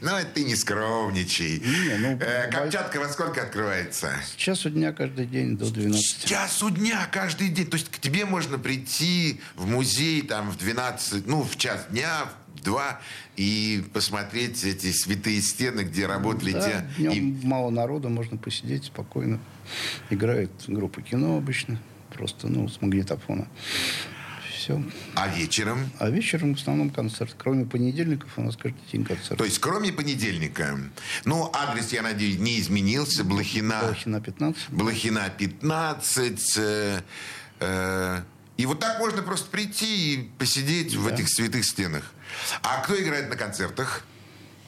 Ну, 0.00 0.10
это 0.16 0.30
ты 0.32 0.44
не 0.44 0.56
скромничай. 0.56 1.62
Ну, 1.98 2.16
Э, 2.20 2.50
Камчатка 2.50 2.98
во 2.98 3.08
сколько 3.08 3.42
открывается? 3.42 4.10
С 4.26 4.34
часу 4.36 4.70
дня 4.70 4.92
каждый 4.92 5.26
день 5.26 5.56
до 5.58 5.70
12. 5.70 6.02
С 6.22 6.24
часу 6.24 6.70
дня 6.70 7.06
каждый 7.12 7.48
день. 7.50 7.66
То 7.66 7.76
есть 7.76 7.90
к 7.90 7.98
тебе 7.98 8.24
можно 8.24 8.58
прийти 8.58 9.40
в 9.56 9.66
музей 9.66 10.22
там 10.22 10.50
в 10.50 10.56
12, 10.56 11.26
ну, 11.26 11.42
в 11.42 11.56
час 11.58 11.86
дня, 11.90 12.24
в 12.56 12.62
2, 12.62 13.00
и 13.36 13.84
посмотреть 13.92 14.64
эти 14.64 14.90
святые 14.92 15.42
стены, 15.42 15.82
где 15.82 16.06
работали 16.06 16.52
Да, 16.52 16.60
те... 16.66 16.86
днем 16.98 17.12
и- 17.12 17.46
мало 17.46 17.68
народа, 17.70 18.08
можно 18.08 18.38
посидеть 18.38 18.84
спокойно. 18.84 19.38
Играет 20.08 20.50
группа 20.66 21.02
кино 21.02 21.36
обычно, 21.36 21.78
просто, 22.14 22.48
ну, 22.48 22.68
с 22.68 22.80
магнитофона. 22.80 23.46
Все. 24.60 24.82
А 25.14 25.26
вечером? 25.28 25.90
А 25.98 26.10
вечером 26.10 26.54
в 26.54 26.58
основном 26.58 26.90
концерт. 26.90 27.34
Кроме 27.38 27.64
понедельников 27.64 28.28
у 28.36 28.42
нас 28.42 28.56
каждый 28.56 28.82
день 28.92 29.06
концерт. 29.06 29.38
То 29.38 29.44
есть 29.46 29.58
кроме 29.58 29.90
понедельника. 29.90 30.78
Ну, 31.24 31.50
адрес, 31.54 31.92
я 31.94 32.02
надеюсь, 32.02 32.38
не 32.38 32.60
изменился. 32.60 33.24
Блохина... 33.24 33.80
Блохина 33.82 34.20
15. 34.20 34.68
Блохина 34.68 35.32
15. 35.38 36.58
э, 36.58 37.00
э, 37.60 38.22
и 38.58 38.66
вот 38.66 38.80
так 38.80 38.98
можно 38.98 39.22
просто 39.22 39.50
прийти 39.50 40.14
и 40.14 40.30
посидеть 40.38 40.94
в 40.94 41.06
этих 41.06 41.30
святых 41.30 41.64
стенах. 41.64 42.12
А 42.62 42.82
кто 42.82 43.00
играет 43.02 43.30
на 43.30 43.36
концертах? 43.36 44.04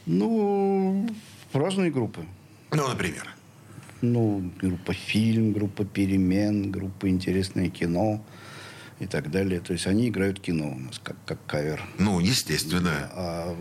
Ну, 0.06 1.06
разные 1.52 1.90
группы. 1.90 2.24
Ну, 2.70 2.88
например. 2.88 3.28
Ну, 4.00 4.50
группа 4.58 4.94
«Фильм», 4.94 5.52
группа 5.52 5.84
«Перемен», 5.84 6.72
группа 6.72 7.10
«Интересное 7.10 7.68
кино» 7.68 8.24
и 9.00 9.06
так 9.06 9.30
далее. 9.30 9.60
То 9.60 9.72
есть 9.72 9.86
они 9.86 10.08
играют 10.08 10.40
кино 10.40 10.72
у 10.72 10.78
нас, 10.78 10.98
как, 11.02 11.16
как 11.24 11.44
кавер. 11.46 11.82
Ну, 11.98 12.20
естественно. 12.20 13.10
А 13.12 13.56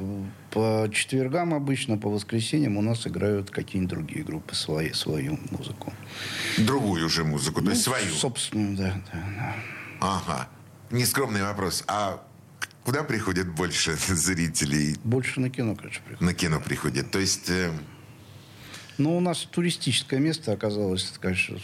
по 0.52 0.88
четвергам 0.94 1.54
обычно, 1.54 1.98
по 1.98 2.10
воскресеньям 2.10 2.78
у 2.78 2.82
нас 2.82 3.08
играют 3.08 3.50
какие-нибудь 3.50 3.90
другие 3.90 4.24
группы 4.24 4.56
свои, 4.56 4.92
свою 4.92 5.40
музыку. 5.50 5.94
Другую 6.58 7.06
уже 7.06 7.24
музыку, 7.24 7.62
то 7.62 7.72
есть 7.72 7.86
Ну, 7.88 7.94
свою. 7.94 8.14
Собственно, 8.14 8.76
да, 8.78 9.02
да, 9.12 9.24
да. 9.38 9.56
Ага. 10.00 10.50
Нескромный 10.92 11.42
вопрос. 11.44 11.84
А 11.88 12.24
куда 12.84 13.04
приходят 13.04 13.48
больше 13.50 13.96
зрителей? 14.08 14.98
Больше 15.04 15.40
на 15.40 15.50
кино, 15.50 15.76
конечно, 15.76 16.02
приходят. 16.04 16.22
На 16.22 16.34
кино 16.34 16.60
приходят. 16.60 17.12
То 17.12 17.20
есть... 17.20 17.50
э, 17.50 17.72
Но 19.02 19.18
у 19.18 19.20
нас 19.20 19.39
туристическое 19.52 20.20
место 20.20 20.52
оказалось, 20.52 21.12
конечно. 21.20 21.58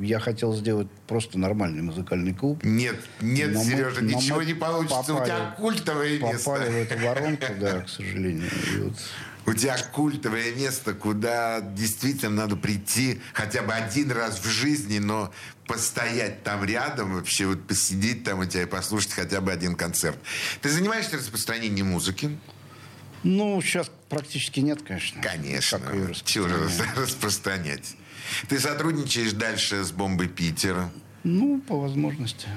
Я 0.00 0.20
хотел 0.20 0.54
сделать 0.54 0.88
просто 1.06 1.38
нормальный 1.38 1.80
музыкальный 1.82 2.34
клуб. 2.34 2.62
Нет, 2.62 2.96
нет, 3.22 3.52
Но 3.54 3.60
мы- 3.60 3.70
Сережа, 3.70 4.00
но 4.02 4.10
ничего 4.18 4.36
мы 4.38 4.44
не 4.44 4.52
получится. 4.54 5.14
У 5.14 5.16
попали- 5.18 5.24
тебя 5.26 5.54
культовое 5.56 6.18
Попали 6.20 6.32
место. 6.34 6.50
в 6.50 6.74
эту 6.92 6.98
воронку, 7.06 7.46
да, 7.58 7.80
к 7.86 7.88
сожалению. 7.88 8.50
Вот 8.80 8.94
У 9.46 9.54
тебя 9.54 9.76
культовое 9.92 10.52
место, 10.54 10.92
куда 10.92 11.62
действительно 11.62 12.36
надо 12.42 12.56
прийти 12.56 13.20
хотя 13.32 13.62
бы 13.62 13.72
один 13.72 14.10
раз 14.10 14.38
в 14.38 14.46
жизни, 14.46 14.98
но 14.98 15.32
постоять 15.66 16.42
там 16.42 16.64
рядом, 16.64 17.14
вообще 17.14 17.46
вот 17.46 17.66
посидеть 17.66 18.24
там 18.24 18.40
у 18.40 18.44
тебя 18.44 18.62
и 18.62 18.66
послушать 18.66 19.12
хотя 19.12 19.40
бы 19.40 19.50
один 19.52 19.74
концерт. 19.74 20.18
Ты 20.60 20.68
занимаешься 20.68 21.16
распространением 21.16 21.86
музыки? 21.92 22.36
Ну, 23.22 23.60
сейчас 23.62 23.90
практически 24.14 24.60
нет, 24.60 24.82
конечно. 24.82 25.20
Конечно. 25.20 25.78
Как 25.78 25.94
её 25.94 26.12
Чего 26.24 26.48
же 26.48 26.68
распространять? 26.96 27.96
Ты 28.48 28.58
сотрудничаешь 28.60 29.32
дальше 29.32 29.84
с 29.84 29.90
бомбой 29.90 30.28
Питер? 30.28 30.88
Ну, 31.24 31.60
по 31.60 31.78
возможности. 31.78 32.48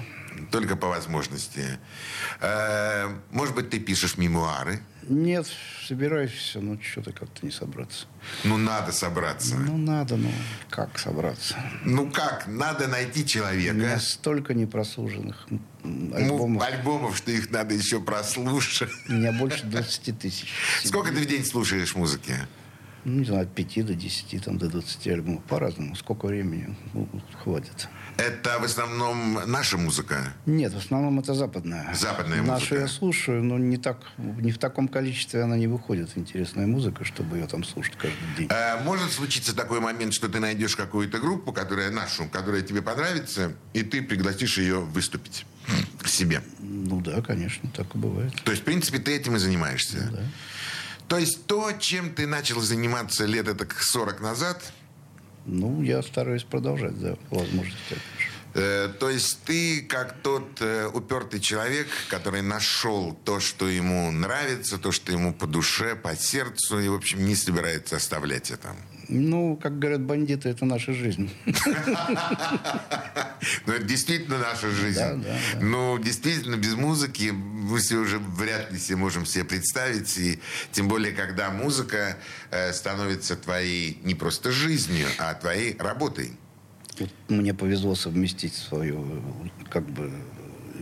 Только 0.52 0.76
по 0.76 0.88
возможности. 0.88 1.80
Э, 2.42 3.08
Может 3.32 3.56
быть, 3.56 3.70
ты 3.70 3.80
пишешь 3.80 4.18
мемуары? 4.18 4.80
Нет, 5.10 5.48
собираюсь 5.88 6.32
все, 6.32 6.60
но 6.60 6.78
что-то 6.82 7.14
как-то 7.14 7.46
не 7.46 7.52
собраться. 7.52 8.08
Ну, 8.44 8.58
надо 8.58 8.92
собраться. 8.92 9.56
Ну, 9.56 9.78
надо, 9.78 10.18
ну, 10.18 10.30
как 10.70 11.00
собраться? 11.00 11.56
Ну 11.86 12.12
как, 12.12 12.46
надо 12.48 12.88
найти 12.88 13.22
У 13.22 13.24
меня 13.24 13.28
человека. 13.28 14.00
столько 14.02 14.54
непрослуженных 14.54 15.48
Ну, 15.84 16.14
альбомов. 16.14 16.62
альбомов, 16.62 17.16
что 17.18 17.32
их 17.32 17.50
надо 17.52 17.74
еще 17.74 18.02
прослушать. 18.02 18.90
У 19.08 19.14
меня 19.14 19.32
больше 19.32 19.66
20 19.66 20.20
тысяч. 20.20 20.52
Сколько 20.84 21.12
ты 21.14 21.22
в 21.22 21.26
день 21.26 21.46
слушаешь 21.46 21.96
музыки? 21.96 22.36
Ну, 23.06 23.20
не 23.20 23.26
знаю, 23.26 23.44
от 23.44 23.56
5 23.56 23.86
до 23.86 23.94
10, 23.94 24.44
там, 24.44 24.58
до 24.58 24.68
20 24.70 25.08
альбомов. 25.08 25.44
По-разному. 25.44 25.96
Сколько 25.96 26.26
времени 26.26 26.76
ну, 26.94 27.08
хватит. 27.44 27.88
Это 28.18 28.58
в 28.60 28.64
основном 28.64 29.40
наша 29.46 29.78
музыка. 29.78 30.34
Нет, 30.46 30.74
в 30.74 30.78
основном 30.78 31.20
это 31.20 31.34
западная. 31.34 31.94
Западная 31.94 32.42
Нашу 32.42 32.52
музыка. 32.52 32.76
я 32.76 32.88
слушаю, 32.88 33.44
но 33.44 33.58
не, 33.60 33.78
так, 33.78 34.00
не 34.18 34.52
в 34.52 34.58
таком 34.58 34.88
количестве 34.88 35.44
она 35.44 35.56
не 35.56 35.68
выходит, 35.68 36.10
интересная 36.16 36.66
музыка, 36.66 37.06
чтобы 37.06 37.38
ее 37.38 37.48
там 37.48 37.64
слушать 37.64 37.96
каждый 37.96 38.18
день. 38.38 38.48
Э, 38.50 38.84
Может 38.84 39.12
случиться 39.12 39.56
такой 39.56 39.80
момент, 39.80 40.14
что 40.14 40.28
ты 40.28 40.40
найдешь 40.40 40.76
какую-то 40.76 41.20
группу, 41.20 41.54
которая 41.54 41.92
нашу, 41.92 42.28
которая 42.28 42.62
тебе 42.62 42.82
понравится, 42.82 43.54
и 43.74 43.84
ты 43.84 44.02
пригласишь 44.02 44.58
ее 44.58 44.80
выступить 44.80 45.46
к 46.02 46.08
себе. 46.08 46.42
Ну 46.60 47.02
да, 47.02 47.22
конечно, 47.22 47.70
так 47.76 47.94
и 47.94 47.98
бывает. 47.98 48.34
То 48.44 48.52
есть, 48.52 48.64
в 48.64 48.66
принципе, 48.66 48.98
ты 48.98 49.16
этим 49.16 49.36
и 49.36 49.40
занимаешься. 49.40 50.12
То 51.08 51.18
есть 51.18 51.46
то, 51.46 51.72
чем 51.80 52.14
ты 52.14 52.28
начал 52.28 52.60
заниматься 52.60 53.26
лет 53.26 53.48
это 53.48 53.68
40 53.80 54.22
назад, 54.22 54.74
Ну, 55.46 55.82
я 55.82 56.02
стараюсь 56.04 56.44
продолжать, 56.44 57.00
да, 57.00 57.16
возможности. 57.32 57.96
Э, 58.54 58.90
то 59.00 59.10
есть 59.10 59.40
ты 59.46 59.82
как 59.82 60.16
тот 60.22 60.62
э, 60.62 60.88
упертый 60.94 61.40
человек, 61.40 61.88
который 62.10 62.42
нашел 62.42 63.14
то, 63.24 63.40
что 63.40 63.68
ему 63.68 64.12
нравится, 64.12 64.78
то, 64.78 64.92
что 64.92 65.12
ему 65.12 65.34
по 65.34 65.48
душе, 65.48 65.96
по 65.96 66.16
сердцу, 66.16 66.80
и, 66.80 66.90
в 66.90 66.96
общем, 66.96 67.24
не 67.26 67.36
собирается 67.36 67.96
оставлять 67.98 68.52
это. 68.52 68.76
Ну, 69.10 69.56
как 69.56 69.80
говорят 69.80 70.02
бандиты, 70.02 70.50
это 70.50 70.66
наша 70.66 70.92
жизнь. 70.94 71.30
Но 73.66 73.74
это 73.74 73.84
действительно 73.84 74.38
наша 74.38 74.70
жизнь. 74.70 75.00
Да, 75.00 75.14
да, 75.16 75.38
да. 75.54 75.60
Ну, 75.62 75.98
действительно, 75.98 76.56
без 76.56 76.76
музыки 76.76 77.32
мы 77.32 77.80
все 77.80 77.98
уже 77.98 78.20
вряд 78.20 78.72
ли 78.72 78.80
себе 78.80 78.98
можем 78.98 79.26
себе 79.26 79.44
представить. 79.44 80.18
И 80.18 80.40
тем 80.72 80.88
более, 80.88 81.14
когда 81.14 81.50
музыка 81.50 82.18
э, 82.52 82.74
становится 82.74 83.36
твоей 83.36 84.00
не 84.04 84.16
просто 84.16 84.52
жизнью, 84.52 85.08
а 85.18 85.34
твоей 85.34 85.78
работой. 85.78 86.32
Вот 87.00 87.10
мне 87.28 87.54
повезло 87.54 87.96
совместить 87.96 88.56
свою, 88.56 89.22
как 89.70 89.88
бы, 89.88 90.12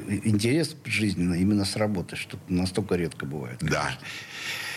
интерес 0.08 0.76
жизненный 0.86 1.42
именно 1.42 1.66
с 1.66 1.76
работой, 1.76 2.16
что 2.16 2.40
настолько 2.48 2.96
редко 2.96 3.26
бывает. 3.26 3.58
Да. 3.62 3.98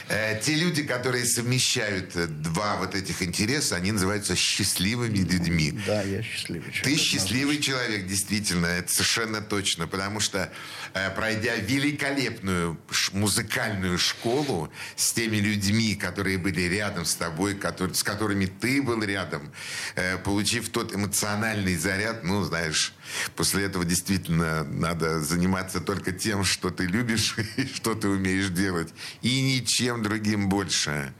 Э, 0.08 0.40
Те 0.42 0.54
люди, 0.54 0.82
которые 0.82 1.26
совмещают 1.26 2.16
э, 2.16 2.26
два 2.26 2.76
вот 2.76 2.94
этих 2.94 3.22
интереса, 3.22 3.76
они 3.76 3.92
называются 3.92 4.34
счастливыми 4.36 5.18
людьми. 5.18 5.72
Да, 5.86 6.02
я 6.02 6.22
счастливый 6.22 6.70
Ты 6.70 6.80
человек. 6.80 7.00
счастливый 7.00 7.58
человек, 7.58 8.06
действительно, 8.06 8.66
это 8.66 8.90
совершенно 8.92 9.40
точно, 9.42 9.86
потому 9.86 10.20
что, 10.20 10.50
э, 10.94 11.10
пройдя 11.10 11.56
великолепную 11.56 12.78
музыкальную 13.12 13.98
школу 13.98 14.72
с 14.96 15.12
теми 15.12 15.36
людьми, 15.36 15.94
которые 15.94 16.38
были 16.38 16.62
рядом 16.62 17.04
с 17.04 17.14
тобой, 17.14 17.58
с 17.92 18.02
которыми 18.02 18.46
ты 18.46 18.80
был 18.82 19.02
рядом, 19.02 19.52
э, 19.96 20.16
получив 20.18 20.70
тот 20.70 20.94
эмоциональный 20.94 21.76
заряд, 21.76 22.24
ну, 22.24 22.42
знаешь, 22.44 22.94
после 23.36 23.64
этого 23.64 23.84
действительно 23.84 24.64
надо 24.64 25.20
заниматься 25.22 25.80
только 25.80 26.12
тем, 26.12 26.44
что 26.44 26.70
ты 26.70 26.86
любишь 26.86 27.36
и 27.56 27.66
что 27.66 27.94
ты 27.94 28.08
умеешь 28.08 28.48
делать, 28.48 28.88
и 29.22 29.40
ничем 29.40 29.97
другим 30.02 30.48
больше. 30.48 31.12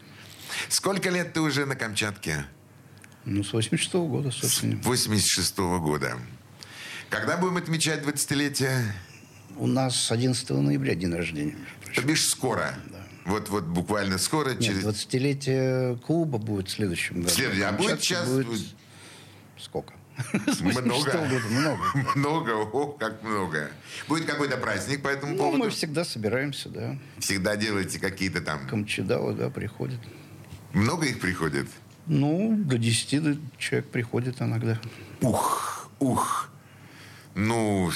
Сколько 0.69 1.11
лет 1.11 1.33
ты 1.33 1.41
уже 1.41 1.67
на 1.67 1.77
Камчатке? 1.77 2.47
Ну, 3.25 3.45
с 3.45 3.53
86 3.53 3.95
года, 3.95 4.31
собственно. 4.31 4.81
86 4.83 5.59
года. 5.59 6.19
Когда 7.11 7.37
будем 7.37 7.57
отмечать 7.57 8.03
20-летие? 8.03 8.93
У 9.57 9.67
нас 9.67 10.11
11 10.11 10.51
ноября 10.51 10.95
день 10.95 11.13
рождения. 11.13 11.57
То 11.95 12.03
бишь 12.03 12.25
скоро. 12.27 12.75
Вот, 13.25 13.49
вот 13.51 13.65
буквально 13.65 14.19
скоро. 14.19 14.51
Нет, 14.51 14.61
через... 14.63 14.85
20-летие 14.85 15.99
клуба 16.01 16.39
будет 16.39 16.69
в 16.69 16.73
следующем 16.73 17.23
году. 17.23 17.29
Следующий. 17.29 17.63
А 17.63 17.73
будет 17.73 18.01
сейчас? 18.01 18.29
будет 18.29 18.61
Сколько? 19.59 19.93
Много. 20.61 20.83
86 20.85 21.07
года, 21.15 21.49
много. 21.51 21.83
Много, 22.17 22.51
о, 22.51 22.87
как 22.93 23.23
много. 23.23 23.71
Будет 24.09 24.27
какой-то 24.27 24.57
праздник 24.57 25.03
по 25.03 25.09
этому 25.09 25.33
Ну, 25.33 25.39
поводу? 25.39 25.59
мы 25.65 25.71
всегда 25.71 26.05
собираемся, 26.05 26.69
да. 26.69 26.97
Всегда 27.19 27.57
делаете 27.57 27.99
какие-то 27.99 28.41
там... 28.41 28.67
Камчедалы, 28.69 29.35
да, 29.35 29.51
приходят. 29.51 30.01
Много 30.73 31.07
их 31.07 31.21
приходит? 31.21 31.67
Ну, 32.07 32.57
до 32.57 32.79
10 32.79 33.23
до- 33.23 33.39
человек 33.59 33.91
приходит 33.91 34.41
иногда. 34.43 34.79
Ух, 35.21 35.91
ух. 35.99 36.51
Ну, 37.39 37.89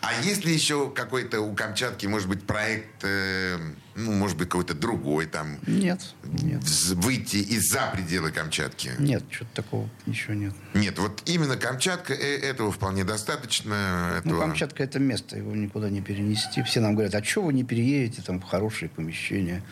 а 0.00 0.20
есть 0.22 0.44
ли 0.44 0.52
еще 0.52 0.90
какой-то 0.90 1.40
у 1.40 1.54
Камчатки, 1.54 2.06
может 2.06 2.28
быть, 2.28 2.42
проект, 2.42 3.04
э, 3.04 3.56
ну, 3.94 4.10
может 4.10 4.36
быть, 4.36 4.48
какой-то 4.48 4.74
другой 4.74 5.26
там, 5.26 5.58
Нет, 5.68 6.00
нет. 6.24 6.60
выйти 6.94 7.36
из-за 7.36 7.92
пределы 7.92 8.32
Камчатки? 8.32 8.90
Нет, 8.98 9.22
что-то 9.30 9.50
такого 9.54 9.88
ничего 10.06 10.34
нет. 10.34 10.52
Нет, 10.74 10.98
вот 10.98 11.22
именно 11.26 11.56
Камчатка, 11.56 12.12
э, 12.12 12.38
этого 12.38 12.72
вполне 12.72 13.04
достаточно. 13.04 14.20
Ну, 14.24 14.30
этого- 14.32 14.40
Камчатка 14.40 14.82
это 14.82 14.98
место, 14.98 15.36
его 15.36 15.54
никуда 15.54 15.90
не 15.90 16.00
перенести. 16.00 16.64
Все 16.64 16.80
нам 16.80 16.94
говорят, 16.96 17.14
а 17.14 17.22
что 17.22 17.42
вы 17.42 17.52
не 17.52 17.62
переедете 17.62 18.22
там 18.22 18.40
в 18.40 18.44
хорошие 18.44 18.88
помещения? 18.88 19.62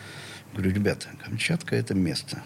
Говорю, 0.53 0.71
ребята, 0.71 1.09
Камчатка 1.21 1.75
это 1.75 1.93
место. 1.93 2.41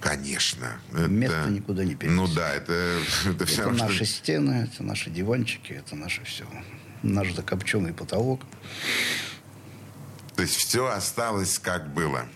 Конечно. 0.00 0.80
Место 0.92 1.46
никуда 1.50 1.84
не 1.84 1.94
перенести. 1.94 2.16
Ну 2.20 2.26
да, 2.34 2.54
это, 2.54 2.72
это, 3.26 3.46
всё 3.46 3.62
Это 3.62 3.74
что- 3.74 3.84
наши 3.84 4.04
стены, 4.04 4.68
это 4.72 4.82
наши 4.82 5.10
диванчики, 5.10 5.72
это 5.72 5.96
наше 5.96 6.24
все. 6.24 6.46
Наш 7.02 7.32
закопченный 7.32 7.92
потолок. 7.92 8.42
То 10.36 10.42
есть 10.42 10.56
все 10.56 10.86
осталось 10.86 11.58
как 11.58 11.92
было. 11.92 12.26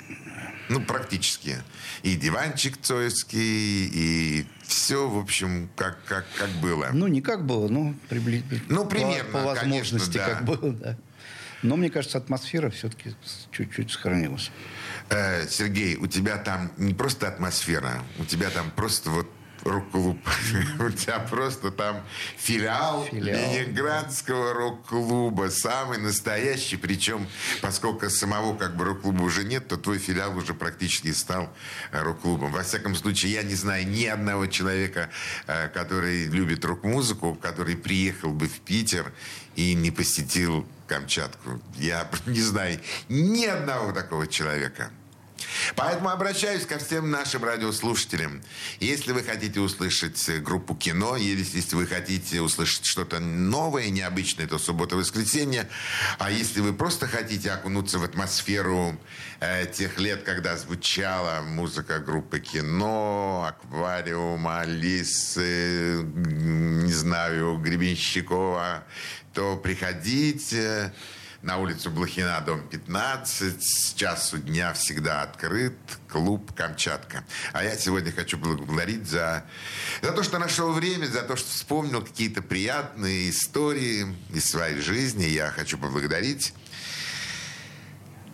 Ну, 0.69 0.81
практически. 0.81 1.57
И 2.03 2.17
диванчик 2.17 2.79
цоевский, 2.81 3.87
и 3.93 4.47
все, 4.67 5.09
в 5.09 5.19
общем, 5.19 5.69
как, 5.77 6.03
как, 6.05 6.25
как 6.39 6.51
было. 6.63 6.89
Ну, 6.93 7.07
не 7.07 7.21
как 7.21 7.45
было, 7.45 7.69
но 7.69 7.95
прибли... 8.09 8.43
Ну, 8.69 8.85
по- 8.85 8.91
примерно, 8.91 9.31
по, 9.31 9.43
возможности, 9.43 10.19
конечно, 10.19 10.35
да. 10.35 10.35
как 10.35 10.45
было, 10.45 10.73
да. 10.73 10.97
Но 11.63 11.77
мне 11.77 11.91
кажется, 11.91 12.19
атмосфера 12.19 12.71
все-таки 12.71 13.15
чуть-чуть 13.53 13.91
сохранилась. 13.91 14.51
Э, 15.11 15.47
Сергей, 15.49 15.97
у 15.97 16.07
тебя 16.07 16.39
там 16.39 16.73
не 16.77 16.95
просто 16.95 17.29
атмосфера, 17.29 18.03
у 18.19 18.25
тебя 18.25 18.51
там 18.51 18.71
просто 18.71 19.11
вот 19.11 19.29
рок-клуб. 19.65 20.19
У 20.79 20.91
тебя 20.91 21.19
просто 21.19 21.71
там 21.71 22.03
филиал, 22.37 23.05
Филиал. 23.05 23.53
Ленинградского 23.53 24.53
рок-клуба, 24.55 25.51
самый 25.51 25.99
настоящий. 25.99 26.77
Причем, 26.77 27.27
поскольку 27.61 28.11
самого 28.11 28.57
как 28.57 28.77
бы 28.77 28.85
рок-клуба 28.85 29.23
уже 29.23 29.45
нет, 29.45 29.69
то 29.69 29.77
твой 29.77 29.99
филиал 29.99 30.37
уже 30.37 30.55
практически 30.55 31.13
стал 31.13 31.53
рок-клубом. 31.93 32.53
Во 32.53 32.63
всяком 32.63 32.95
случае, 32.95 33.33
я 33.33 33.43
не 33.43 33.55
знаю 33.55 33.87
ни 33.89 34.05
одного 34.05 34.47
человека, 34.47 35.11
э, 35.47 35.69
который 35.69 36.27
любит 36.27 36.65
рок-музыку, 36.65 37.35
который 37.41 37.77
приехал 37.77 38.31
бы 38.31 38.49
в 38.49 38.61
Питер 38.61 39.13
и 39.57 39.75
не 39.75 39.91
посетил 39.91 40.67
Камчатку. 40.87 41.61
Я 41.77 42.09
не 42.27 42.41
знаю 42.41 42.81
ни 43.09 43.45
одного 43.47 43.93
такого 43.93 44.27
человека. 44.27 44.91
Поэтому 45.77 46.11
обращаюсь 46.11 46.67
ко 46.67 46.79
всем 46.79 47.11
нашим 47.11 47.45
радиослушателям. 47.45 48.43
Если 48.81 49.13
вы 49.13 49.23
хотите 49.23 49.61
услышать 49.61 50.29
э, 50.29 50.39
группу 50.39 50.75
кино, 50.75 51.17
если 51.17 51.77
вы 51.77 51.87
хотите 51.87 52.41
услышать 52.41 52.85
что-то 52.85 53.21
новое, 53.21 53.91
необычное, 53.91 54.47
то 54.47 54.59
суббота-воскресенье. 54.59 55.69
А 56.19 56.31
если 56.31 56.61
вы 56.61 56.73
просто 56.73 57.07
хотите 57.07 57.51
окунуться 57.51 57.99
в 57.99 58.05
атмосферу 58.05 58.99
э, 59.41 59.67
тех 59.67 59.99
лет, 59.99 60.23
когда 60.23 60.57
звучала 60.57 61.43
музыка 61.43 61.99
группы 61.99 62.41
кино, 62.41 63.47
аквариум, 63.49 64.47
Алисы, 64.49 66.03
не 66.05 66.93
знаю, 66.93 67.59
Гребенщикова, 67.59 68.85
то 69.33 69.57
приходите. 69.57 70.93
На 71.45 71.59
улицу 71.59 71.91
Блохина, 71.91 72.41
дом 72.41 72.67
15. 72.69 73.63
С 73.63 73.93
часу 73.93 74.39
дня 74.39 74.73
всегда 74.73 75.21
открыт 75.21 75.77
клуб 76.09 76.55
«Камчатка». 76.55 77.23
А 77.53 77.63
я 77.63 77.77
сегодня 77.77 78.13
хочу 78.13 78.39
благодарить 78.39 79.07
за, 79.07 79.45
за 80.01 80.13
то, 80.13 80.23
что 80.23 80.39
нашел 80.39 80.73
время, 80.73 81.05
за 81.05 81.21
то, 81.21 81.37
что 81.37 81.51
вспомнил 81.51 82.01
какие-то 82.01 82.41
приятные 82.41 83.29
истории 83.29 84.07
из 84.33 84.47
своей 84.47 84.81
жизни. 84.81 85.25
Я 85.25 85.51
хочу 85.51 85.77
поблагодарить 85.77 86.55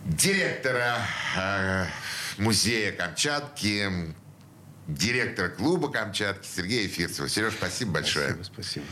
директора 0.04 0.98
э, 1.36 1.86
музея 2.38 2.92
Камчатки, 2.92 4.14
директора 4.94 5.48
клуба 5.48 5.90
Камчатки 5.90 6.46
Сергея 6.46 6.88
Фирцева. 6.88 7.28
Сереж, 7.28 7.54
спасибо 7.54 7.92
большое. 7.92 8.30
Спасибо, 8.30 8.44
спасибо. 8.54 8.86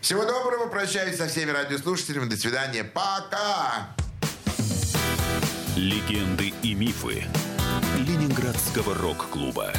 Всего 0.00 0.24
доброго. 0.24 0.68
Прощаюсь 0.68 1.16
со 1.16 1.28
всеми 1.28 1.50
радиослушателями. 1.50 2.28
До 2.28 2.36
свидания. 2.36 2.84
Пока. 2.84 3.94
Легенды 5.76 6.52
и 6.62 6.74
мифы 6.74 7.24
Ленинградского 7.98 8.94
рок-клуба. 8.94 9.72